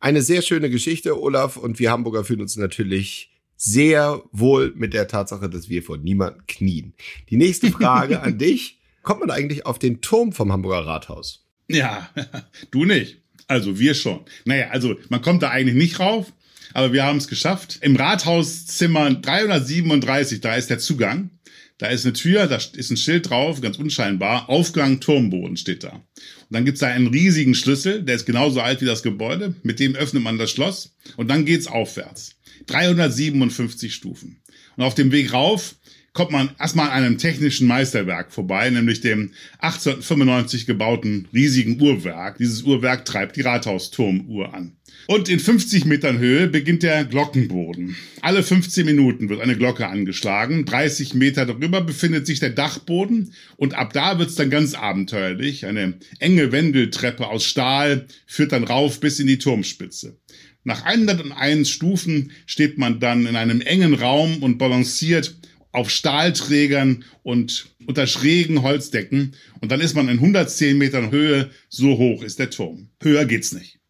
Eine 0.00 0.22
sehr 0.22 0.40
schöne 0.40 0.70
Geschichte, 0.70 1.20
Olaf, 1.20 1.58
und 1.58 1.78
wir 1.78 1.90
Hamburger 1.90 2.24
fühlen 2.24 2.40
uns 2.40 2.56
natürlich 2.56 3.30
sehr 3.56 4.22
wohl 4.32 4.72
mit 4.74 4.94
der 4.94 5.06
Tatsache, 5.06 5.50
dass 5.50 5.68
wir 5.68 5.82
vor 5.82 5.98
niemandem 5.98 6.46
knien. 6.46 6.94
Die 7.28 7.36
nächste 7.36 7.70
Frage 7.70 8.20
an 8.22 8.38
dich. 8.38 8.80
Kommt 9.02 9.20
man 9.20 9.30
eigentlich 9.30 9.66
auf 9.66 9.78
den 9.78 10.00
Turm 10.00 10.32
vom 10.32 10.50
Hamburger 10.50 10.86
Rathaus? 10.86 11.43
Ja, 11.68 12.10
du 12.70 12.84
nicht. 12.84 13.18
Also 13.46 13.78
wir 13.78 13.94
schon. 13.94 14.20
Naja, 14.44 14.70
also 14.70 14.96
man 15.08 15.22
kommt 15.22 15.42
da 15.42 15.50
eigentlich 15.50 15.76
nicht 15.76 16.00
rauf, 16.00 16.32
aber 16.72 16.92
wir 16.92 17.04
haben 17.04 17.18
es 17.18 17.28
geschafft. 17.28 17.78
Im 17.82 17.96
Rathauszimmer 17.96 19.14
337, 19.14 20.40
da 20.40 20.56
ist 20.56 20.70
der 20.70 20.78
Zugang. 20.78 21.30
Da 21.78 21.88
ist 21.88 22.06
eine 22.06 22.12
Tür, 22.12 22.46
da 22.46 22.56
ist 22.56 22.90
ein 22.90 22.96
Schild 22.96 23.28
drauf, 23.28 23.60
ganz 23.60 23.78
unscheinbar. 23.78 24.48
Aufgang 24.48 25.00
Turmboden 25.00 25.56
steht 25.56 25.82
da. 25.82 25.90
Und 25.90 26.04
dann 26.50 26.64
gibt's 26.64 26.80
da 26.80 26.86
einen 26.86 27.08
riesigen 27.08 27.54
Schlüssel, 27.54 28.02
der 28.02 28.14
ist 28.14 28.26
genauso 28.26 28.60
alt 28.60 28.80
wie 28.80 28.86
das 28.86 29.02
Gebäude. 29.02 29.56
Mit 29.64 29.80
dem 29.80 29.96
öffnet 29.96 30.22
man 30.22 30.38
das 30.38 30.52
Schloss 30.52 30.94
und 31.16 31.28
dann 31.28 31.44
geht's 31.44 31.66
aufwärts. 31.66 32.36
357 32.66 33.92
Stufen. 33.92 34.40
Und 34.76 34.84
auf 34.84 34.94
dem 34.94 35.10
Weg 35.10 35.32
rauf 35.32 35.74
kommt 36.14 36.30
man 36.30 36.50
erstmal 36.58 36.90
an 36.90 37.04
einem 37.04 37.18
technischen 37.18 37.66
Meisterwerk 37.66 38.32
vorbei, 38.32 38.70
nämlich 38.70 39.00
dem 39.00 39.32
1895 39.58 40.64
gebauten 40.64 41.28
riesigen 41.34 41.80
Uhrwerk. 41.80 42.38
Dieses 42.38 42.62
Uhrwerk 42.62 43.04
treibt 43.04 43.36
die 43.36 43.42
Rathausturmuhr 43.42 44.54
an. 44.54 44.76
Und 45.08 45.28
in 45.28 45.40
50 45.40 45.84
Metern 45.86 46.18
Höhe 46.18 46.46
beginnt 46.46 46.84
der 46.84 47.04
Glockenboden. 47.04 47.96
Alle 48.22 48.44
15 48.44 48.86
Minuten 48.86 49.28
wird 49.28 49.40
eine 49.40 49.56
Glocke 49.56 49.88
angeschlagen. 49.88 50.64
30 50.64 51.14
Meter 51.14 51.46
darüber 51.46 51.80
befindet 51.80 52.26
sich 52.26 52.38
der 52.38 52.50
Dachboden 52.50 53.32
und 53.56 53.74
ab 53.74 53.92
da 53.92 54.18
wird's 54.18 54.36
dann 54.36 54.50
ganz 54.50 54.74
abenteuerlich. 54.74 55.66
Eine 55.66 55.94
enge 56.20 56.52
Wendeltreppe 56.52 57.26
aus 57.26 57.44
Stahl 57.44 58.06
führt 58.26 58.52
dann 58.52 58.64
rauf 58.64 59.00
bis 59.00 59.18
in 59.18 59.26
die 59.26 59.38
Turmspitze. 59.38 60.16
Nach 60.62 60.84
101 60.84 61.68
Stufen 61.68 62.30
steht 62.46 62.78
man 62.78 62.98
dann 62.98 63.26
in 63.26 63.36
einem 63.36 63.60
engen 63.60 63.94
Raum 63.94 64.42
und 64.42 64.56
balanciert 64.56 65.36
auf 65.74 65.90
Stahlträgern 65.90 67.04
und 67.24 67.74
unter 67.86 68.06
schrägen 68.06 68.62
Holzdecken. 68.62 69.34
Und 69.60 69.72
dann 69.72 69.80
ist 69.80 69.94
man 69.94 70.08
in 70.08 70.18
110 70.18 70.78
Metern 70.78 71.10
Höhe. 71.10 71.50
So 71.68 71.98
hoch 71.98 72.22
ist 72.22 72.38
der 72.38 72.50
Turm. 72.50 72.90
Höher 73.02 73.24
geht's 73.24 73.52
nicht. 73.52 73.80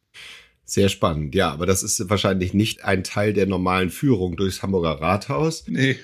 Sehr 0.65 0.89
spannend, 0.89 1.35
ja, 1.35 1.51
aber 1.51 1.67
das 1.67 1.83
ist 1.83 2.09
wahrscheinlich 2.09 2.55
nicht 2.55 2.85
ein 2.85 3.05
Teil 3.05 3.35
der 3.35 3.45
normalen 3.45 3.91
Führung 3.91 4.37
durchs 4.37 4.63
Hamburger 4.63 5.01
Rathaus. 5.03 5.65
Nee. 5.69 5.97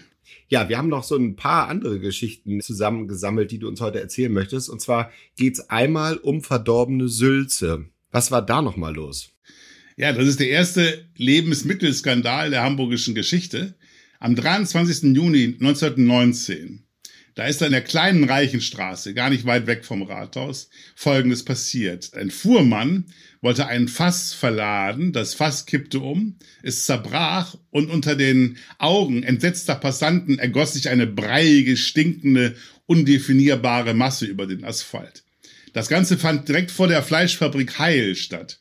Ja, 0.49 0.69
wir 0.69 0.77
haben 0.77 0.89
noch 0.89 1.03
so 1.03 1.17
ein 1.17 1.35
paar 1.35 1.69
andere 1.69 1.99
Geschichten 1.99 2.61
zusammengesammelt, 2.61 3.51
die 3.51 3.59
du 3.59 3.67
uns 3.67 3.81
heute 3.81 4.01
erzählen 4.01 4.33
möchtest. 4.33 4.69
Und 4.69 4.83
zwar 4.83 5.11
geht's 5.37 5.71
einmal 5.71 6.19
um 6.19 6.43
verdorbene 6.43 7.09
Sülze. 7.09 7.87
Was 8.11 8.31
war 8.31 8.45
da 8.45 8.61
nochmal 8.61 8.95
los? 8.95 9.31
Ja, 9.97 10.13
das 10.13 10.27
ist 10.27 10.41
der 10.41 10.51
erste 10.51 11.07
Lebensmittelskandal 11.17 12.51
der 12.51 12.63
hamburgischen 12.63 13.15
Geschichte. 13.15 13.77
Am 14.23 14.37
23. 14.37 15.17
Juni 15.17 15.57
1919 15.59 16.83
Da 17.35 17.47
ist 17.47 17.63
in 17.63 17.73
der 17.73 17.81
kleinen 17.81 18.25
Reichenstraße, 18.25 19.15
gar 19.15 19.31
nicht 19.31 19.47
weit 19.47 19.67
weg 19.67 19.83
vom 19.83 20.03
Rathaus, 20.03 20.69
Folgendes 20.95 21.43
passiert. 21.43 22.13
Ein 22.13 22.31
Fuhrmann 22.31 23.07
wollte 23.41 23.67
ein 23.67 23.89
Fass 23.89 24.35
verladen, 24.35 25.15
das 25.15 25.33
Fass 25.33 25.65
kippte 25.65 26.01
um, 26.01 26.37
es 26.63 26.85
zerbrach 26.85 27.57
und 27.71 27.89
unter 27.89 28.15
den 28.15 28.59
Augen 28.77 29.23
entsetzter 29.23 29.77
Passanten 29.77 30.39
ergoss 30.39 30.75
sich 30.75 30.91
eine 30.91 31.07
breiige, 31.07 31.79
stinkende, 31.79 32.57
undefinierbare 32.85 33.95
Masse 33.95 34.27
über 34.27 34.47
den 34.47 34.65
Asphalt. 34.65 35.25
Das 35.73 35.89
Ganze 35.89 36.19
fand 36.19 36.47
direkt 36.47 36.71
vor 36.71 36.89
der 36.89 37.03
Fleischfabrik 37.03 37.79
Heil 37.79 38.15
statt, 38.17 38.60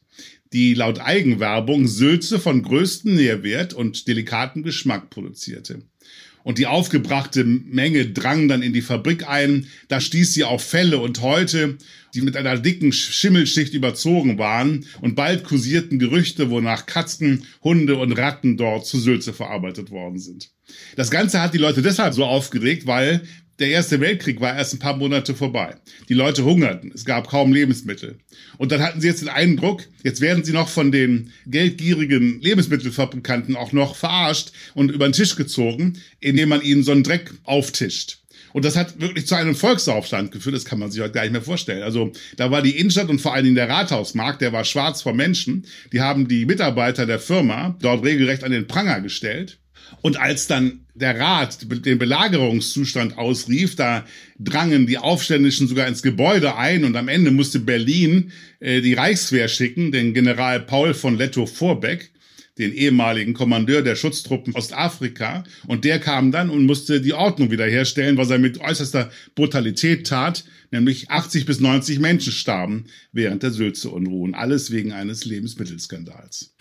die 0.54 0.74
laut 0.74 1.00
Eigenwerbung 1.00 1.88
Sülze 1.88 2.40
von 2.40 2.64
größtem 2.64 3.16
Nährwert 3.16 3.74
und 3.74 4.08
delikatem 4.08 4.64
Geschmack 4.64 5.10
produzierte. 5.10 5.84
Und 6.44 6.58
die 6.58 6.68
aufgebrachte 6.68 7.44
Menge 7.44 8.08
drang 8.08 8.48
dann 8.48 8.64
in 8.64 8.74
die 8.74 8.82
Fabrik 8.82 9.28
ein. 9.28 9.68
Da 9.88 10.00
stieß 10.00 10.34
sie 10.34 10.46
auf 10.46 10.64
Fälle 10.64 11.00
und 11.00 11.22
Häute, 11.22 11.78
die 12.16 12.22
mit 12.22 12.38
einer 12.38 12.58
dicken 12.58 12.92
Schimmelschicht 12.92 13.74
überzogen 13.74 14.40
waren. 14.40 14.86
Und 15.02 15.16
bald 15.16 15.44
kursierten 15.44 16.00
Gerüchte, 16.00 16.50
wonach 16.50 16.86
Katzen, 16.86 17.46
Hunde 17.62 17.98
und 17.98 18.14
Ratten 18.14 18.58
dort 18.58 18.88
zu 18.88 19.00
Sülze 19.00 19.34
verarbeitet 19.34 19.92
worden 19.92 20.18
sind. 20.18 20.50
Das 20.96 21.12
Ganze 21.12 21.42
hat 21.42 21.54
die 21.54 21.60
Leute 21.60 21.82
deshalb 21.82 22.14
so 22.14 22.26
aufgeregt, 22.26 22.88
weil 22.88 23.22
der 23.60 23.70
Erste 23.70 24.00
Weltkrieg 24.00 24.40
war 24.42 24.56
erst 24.56 24.74
ein 24.74 24.80
paar 24.80 24.98
Monate 24.98 25.36
vorbei. 25.36 25.76
Die 26.08 26.14
Leute 26.14 26.44
hungerten, 26.46 26.92
es 26.94 27.06
gab 27.06 27.28
kaum 27.28 27.54
Lebensmittel. 27.54 28.20
Und 28.58 28.72
dann 28.72 28.82
hatten 28.82 29.02
sie 29.02 29.08
jetzt 29.08 29.22
den 29.22 29.30
Eindruck, 29.30 29.84
jetzt 30.04 30.22
werden 30.22 30.44
sie 30.44 30.54
noch 30.54 30.70
von 30.70 30.92
den 30.92 31.32
geldgierigen 31.46 32.42
Lebensmittelfabrikanten 32.42 33.56
auch 33.56 33.72
noch 33.72 33.96
verarscht 33.96 34.52
und 34.74 34.92
über 34.92 35.08
den 35.08 35.14
Tisch 35.14 35.36
gezogen, 35.36 36.00
indem 36.20 36.50
man 36.50 36.62
ihnen 36.62 36.84
so 36.84 36.92
einen 36.92 37.04
Dreck 37.04 37.32
auftischt. 37.44 38.20
Und 38.54 38.66
das 38.66 38.76
hat 38.76 39.00
wirklich 39.00 39.28
zu 39.28 39.36
einem 39.36 39.56
Volksaufstand 39.56 40.32
geführt, 40.32 40.56
das 40.56 40.66
kann 40.66 40.80
man 40.80 40.90
sich 40.90 41.02
heute 41.02 41.14
gar 41.14 41.22
nicht 41.22 41.32
mehr 41.32 41.42
vorstellen. 41.42 41.84
Also 41.84 42.12
da 42.38 42.50
war 42.50 42.62
die 42.62 42.78
Innenstadt 42.78 43.10
und 43.10 43.22
vor 43.22 43.34
allen 43.34 43.44
Dingen 43.44 43.56
der 43.56 43.70
Rathausmarkt, 43.70 44.42
der 44.42 44.54
war 44.54 44.66
schwarz 44.66 45.02
vor 45.02 45.14
Menschen. 45.14 45.66
Die 45.92 46.02
haben 46.02 46.28
die 46.28 46.46
Mitarbeiter 46.46 47.06
der 47.06 47.20
Firma 47.20 47.78
dort 47.82 48.04
regelrecht 48.04 48.44
an 48.44 48.52
den 48.52 48.68
Pranger 48.68 49.02
gestellt. 49.02 49.60
Und 50.02 50.18
als 50.18 50.48
dann 50.48 50.82
der 50.96 51.20
Rat 51.20 51.60
den 51.86 52.00
Belagerungszustand 52.00 53.18
ausrief, 53.18 53.76
da 53.76 54.06
drangen 54.38 54.88
die 54.88 54.98
Aufständischen 54.98 55.68
sogar 55.68 55.88
ins 55.88 56.02
Gebäude 56.02 56.56
ein 56.56 56.84
und 56.84 56.96
am 56.96 57.08
Ende 57.08 57.32
musste 57.32 57.60
Berlin 57.60 58.32
äh, 58.60 58.82
die 58.82 58.94
Reichswehr 58.94 59.48
schicken, 59.48 59.92
den 59.92 60.14
General 60.14 60.60
Paul 60.60 60.94
von 60.94 61.18
Lettow-Vorbeck, 61.18 62.12
den 62.58 62.74
ehemaligen 62.74 63.34
Kommandeur 63.34 63.82
der 63.82 63.96
Schutztruppen 63.96 64.54
Ostafrika. 64.54 65.46
Und 65.68 65.86
der 65.86 66.00
kam 66.00 66.32
dann 66.32 66.50
und 66.50 66.66
musste 66.66 67.02
die 67.02 67.14
Ordnung 67.14 67.52
wiederherstellen, 67.52 68.18
was 68.18 68.30
er 68.30 68.40
mit 68.40 68.60
äußerster 68.60 69.10
Brutalität 69.34 70.06
tat, 70.06 70.44
nämlich 70.72 71.10
80 71.10 71.46
bis 71.46 71.62
90 71.62 72.00
Menschen 72.00 72.34
starben 72.34 72.86
während 73.14 73.44
der 73.44 73.52
Sülze-Unruhen. 73.52 74.36
Alles 74.36 74.72
wegen 74.72 74.92
eines 74.92 75.24
Lebensmittelskandals. 75.26 76.54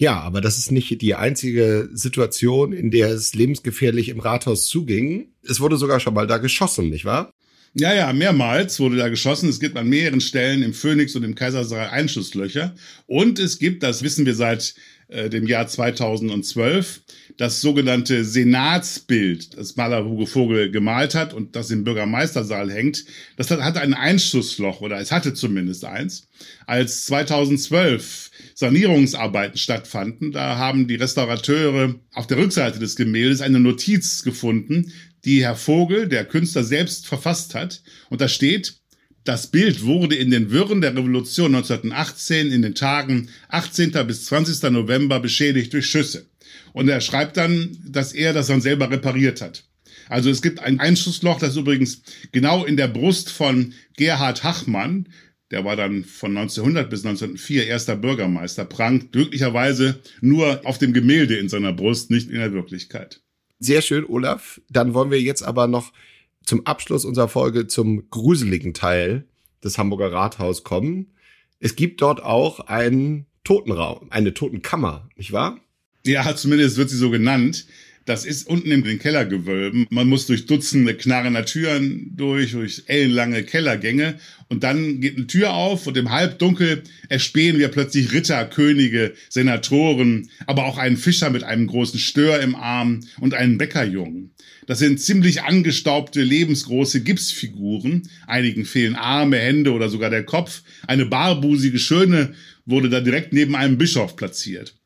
Ja, 0.00 0.20
aber 0.20 0.40
das 0.40 0.58
ist 0.58 0.70
nicht 0.70 1.02
die 1.02 1.14
einzige 1.16 1.90
Situation, 1.92 2.72
in 2.72 2.92
der 2.92 3.10
es 3.10 3.34
lebensgefährlich 3.34 4.08
im 4.10 4.20
Rathaus 4.20 4.68
zuging. 4.68 5.32
Es 5.42 5.58
wurde 5.58 5.76
sogar 5.76 5.98
schon 5.98 6.14
mal 6.14 6.28
da 6.28 6.38
geschossen, 6.38 6.88
nicht 6.88 7.04
wahr? 7.04 7.34
Ja, 7.74 7.92
ja, 7.92 8.12
mehrmals 8.12 8.78
wurde 8.78 8.96
da 8.96 9.08
geschossen. 9.08 9.48
Es 9.48 9.58
gibt 9.58 9.76
an 9.76 9.88
mehreren 9.88 10.20
Stellen 10.20 10.62
im 10.62 10.72
Phoenix 10.72 11.16
und 11.16 11.24
im 11.24 11.34
Kaisersaal 11.34 11.88
Einschusslöcher. 11.88 12.76
Und 13.06 13.40
es 13.40 13.58
gibt, 13.58 13.82
das 13.82 14.04
wissen 14.04 14.24
wir 14.24 14.34
seit 14.34 14.74
äh, 15.08 15.28
dem 15.28 15.48
Jahr 15.48 15.66
2012, 15.66 17.00
das 17.38 17.60
sogenannte 17.60 18.24
Senatsbild, 18.24 19.56
das 19.56 19.76
Maler 19.76 20.04
Hugo 20.04 20.26
Vogel 20.26 20.72
gemalt 20.72 21.14
hat 21.14 21.32
und 21.32 21.54
das 21.54 21.70
im 21.70 21.84
Bürgermeistersaal 21.84 22.70
hängt. 22.70 23.04
Das 23.36 23.50
hat, 23.52 23.76
ein 23.76 23.94
Einschussloch 23.94 24.80
oder 24.80 25.00
es 25.00 25.12
hatte 25.12 25.34
zumindest 25.34 25.84
eins. 25.84 26.28
Als 26.66 27.04
2012 27.04 28.32
Sanierungsarbeiten 28.54 29.56
stattfanden, 29.56 30.32
da 30.32 30.56
haben 30.58 30.88
die 30.88 30.96
Restaurateure 30.96 31.94
auf 32.12 32.26
der 32.26 32.38
Rückseite 32.38 32.80
des 32.80 32.96
Gemäldes 32.96 33.40
eine 33.40 33.60
Notiz 33.60 34.24
gefunden, 34.24 34.92
die 35.24 35.44
Herr 35.44 35.56
Vogel, 35.56 36.08
der 36.08 36.24
Künstler 36.24 36.64
selbst 36.64 37.06
verfasst 37.06 37.54
hat. 37.54 37.82
Und 38.10 38.20
da 38.20 38.26
steht, 38.26 38.80
das 39.22 39.46
Bild 39.46 39.84
wurde 39.84 40.16
in 40.16 40.32
den 40.32 40.50
Wirren 40.50 40.80
der 40.80 40.96
Revolution 40.96 41.54
1918 41.54 42.50
in 42.50 42.62
den 42.62 42.74
Tagen 42.74 43.28
18. 43.48 43.92
bis 44.08 44.24
20. 44.24 44.70
November 44.72 45.20
beschädigt 45.20 45.72
durch 45.72 45.86
Schüsse. 45.86 46.26
Und 46.78 46.88
er 46.88 47.00
schreibt 47.00 47.36
dann, 47.36 47.76
dass 47.84 48.12
er 48.12 48.32
das 48.32 48.46
dann 48.46 48.60
selber 48.60 48.88
repariert 48.88 49.40
hat. 49.40 49.64
Also 50.08 50.30
es 50.30 50.42
gibt 50.42 50.60
ein 50.60 50.78
Einschussloch, 50.78 51.40
das 51.40 51.56
übrigens 51.56 52.02
genau 52.30 52.64
in 52.64 52.76
der 52.76 52.86
Brust 52.86 53.30
von 53.30 53.74
Gerhard 53.96 54.44
Hachmann, 54.44 55.08
der 55.50 55.64
war 55.64 55.74
dann 55.74 56.04
von 56.04 56.36
1900 56.36 56.88
bis 56.88 57.04
1904 57.04 57.66
erster 57.66 57.96
Bürgermeister, 57.96 58.64
prangt 58.64 59.10
glücklicherweise 59.10 59.98
nur 60.20 60.60
auf 60.62 60.78
dem 60.78 60.92
Gemälde 60.92 61.34
in 61.34 61.48
seiner 61.48 61.72
Brust, 61.72 62.12
nicht 62.12 62.30
in 62.30 62.38
der 62.38 62.52
Wirklichkeit. 62.52 63.22
Sehr 63.58 63.82
schön, 63.82 64.04
Olaf. 64.04 64.60
Dann 64.70 64.94
wollen 64.94 65.10
wir 65.10 65.20
jetzt 65.20 65.42
aber 65.42 65.66
noch 65.66 65.92
zum 66.44 66.64
Abschluss 66.64 67.04
unserer 67.04 67.26
Folge 67.26 67.66
zum 67.66 68.08
gruseligen 68.08 68.72
Teil 68.72 69.26
des 69.64 69.78
Hamburger 69.78 70.12
Rathaus 70.12 70.62
kommen. 70.62 71.08
Es 71.58 71.74
gibt 71.74 72.02
dort 72.02 72.22
auch 72.22 72.60
einen 72.60 73.26
Totenraum, 73.42 74.12
eine 74.12 74.32
Totenkammer, 74.32 75.08
nicht 75.16 75.32
wahr? 75.32 75.58
Ja, 76.08 76.34
zumindest 76.34 76.78
wird 76.78 76.88
sie 76.88 76.96
so 76.96 77.10
genannt. 77.10 77.66
Das 78.06 78.24
ist 78.24 78.48
unten 78.48 78.70
in 78.70 78.82
den 78.82 78.98
Kellergewölben. 78.98 79.86
Man 79.90 80.08
muss 80.08 80.26
durch 80.26 80.46
Dutzende 80.46 80.94
knarrender 80.94 81.44
Türen 81.44 82.14
durch, 82.16 82.52
durch 82.52 82.84
ellenlange 82.86 83.42
Kellergänge. 83.42 84.14
Und 84.48 84.64
dann 84.64 85.02
geht 85.02 85.18
eine 85.18 85.26
Tür 85.26 85.52
auf 85.52 85.86
und 85.86 85.98
im 85.98 86.10
Halbdunkel 86.10 86.82
erspähen 87.10 87.58
wir 87.58 87.68
plötzlich 87.68 88.10
Ritter, 88.14 88.46
Könige, 88.46 89.12
Senatoren, 89.28 90.30
aber 90.46 90.64
auch 90.64 90.78
einen 90.78 90.96
Fischer 90.96 91.28
mit 91.28 91.44
einem 91.44 91.66
großen 91.66 92.00
Stör 92.00 92.40
im 92.40 92.54
Arm 92.54 93.00
und 93.20 93.34
einen 93.34 93.58
Bäckerjungen. 93.58 94.30
Das 94.66 94.78
sind 94.78 95.02
ziemlich 95.02 95.42
angestaubte, 95.42 96.22
lebensgroße 96.22 97.02
Gipsfiguren. 97.02 98.08
Einigen 98.26 98.64
fehlen 98.64 98.96
Arme, 98.96 99.36
Hände 99.36 99.72
oder 99.72 99.90
sogar 99.90 100.08
der 100.08 100.24
Kopf. 100.24 100.62
Eine 100.86 101.04
barbusige 101.04 101.78
Schöne 101.78 102.32
wurde 102.64 102.88
da 102.88 103.02
direkt 103.02 103.34
neben 103.34 103.54
einem 103.54 103.76
Bischof 103.76 104.16
platziert. 104.16 104.77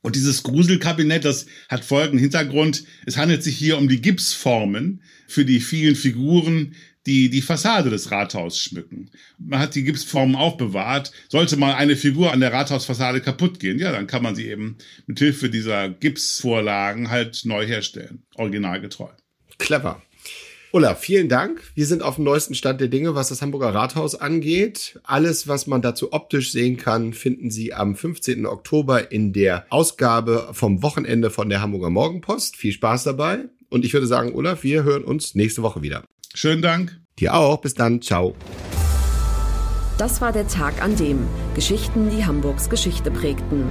Und 0.00 0.14
dieses 0.14 0.42
Gruselkabinett, 0.42 1.24
das 1.24 1.46
hat 1.68 1.84
folgenden 1.84 2.20
Hintergrund. 2.20 2.84
Es 3.04 3.16
handelt 3.16 3.42
sich 3.42 3.56
hier 3.56 3.78
um 3.78 3.88
die 3.88 4.00
Gipsformen 4.00 5.02
für 5.26 5.44
die 5.44 5.60
vielen 5.60 5.96
Figuren, 5.96 6.74
die 7.06 7.30
die 7.30 7.42
Fassade 7.42 7.90
des 7.90 8.10
Rathauses 8.10 8.60
schmücken. 8.60 9.10
Man 9.38 9.58
hat 9.58 9.74
die 9.74 9.82
Gipsformen 9.82 10.36
aufbewahrt. 10.36 11.10
Sollte 11.28 11.56
mal 11.56 11.74
eine 11.74 11.96
Figur 11.96 12.32
an 12.32 12.40
der 12.40 12.52
Rathausfassade 12.52 13.20
kaputt 13.20 13.58
gehen, 13.58 13.78
ja, 13.78 13.92
dann 13.92 14.06
kann 14.06 14.22
man 14.22 14.36
sie 14.36 14.46
eben 14.46 14.76
mit 15.06 15.18
Hilfe 15.18 15.50
dieser 15.50 15.88
Gipsvorlagen 15.88 17.10
halt 17.10 17.40
neu 17.44 17.66
herstellen. 17.66 18.22
Originalgetreu. 18.34 19.08
Clever. 19.58 20.02
Ulla, 20.70 20.94
vielen 20.94 21.30
Dank. 21.30 21.62
Wir 21.74 21.86
sind 21.86 22.02
auf 22.02 22.16
dem 22.16 22.24
neuesten 22.24 22.54
Stand 22.54 22.80
der 22.80 22.88
Dinge, 22.88 23.14
was 23.14 23.30
das 23.30 23.40
Hamburger 23.40 23.72
Rathaus 23.74 24.14
angeht. 24.14 25.00
Alles, 25.02 25.48
was 25.48 25.66
man 25.66 25.80
dazu 25.80 26.12
optisch 26.12 26.52
sehen 26.52 26.76
kann, 26.76 27.14
finden 27.14 27.50
Sie 27.50 27.72
am 27.72 27.96
15. 27.96 28.44
Oktober 28.44 29.10
in 29.10 29.32
der 29.32 29.64
Ausgabe 29.70 30.50
vom 30.52 30.82
Wochenende 30.82 31.30
von 31.30 31.48
der 31.48 31.62
Hamburger 31.62 31.88
Morgenpost. 31.88 32.56
Viel 32.56 32.72
Spaß 32.72 33.04
dabei. 33.04 33.46
Und 33.70 33.86
ich 33.86 33.94
würde 33.94 34.06
sagen, 34.06 34.34
Ulla, 34.34 34.62
wir 34.62 34.82
hören 34.82 35.04
uns 35.04 35.34
nächste 35.34 35.62
Woche 35.62 35.80
wieder. 35.80 36.04
Schönen 36.34 36.60
Dank. 36.60 37.00
Dir 37.18 37.34
auch. 37.34 37.62
Bis 37.62 37.72
dann. 37.72 38.02
Ciao. 38.02 38.34
Das 39.96 40.20
war 40.20 40.32
der 40.32 40.48
Tag 40.48 40.82
an 40.82 40.96
dem 40.96 41.26
Geschichten, 41.54 42.10
die 42.10 42.26
Hamburgs 42.26 42.68
Geschichte 42.68 43.10
prägten. 43.10 43.70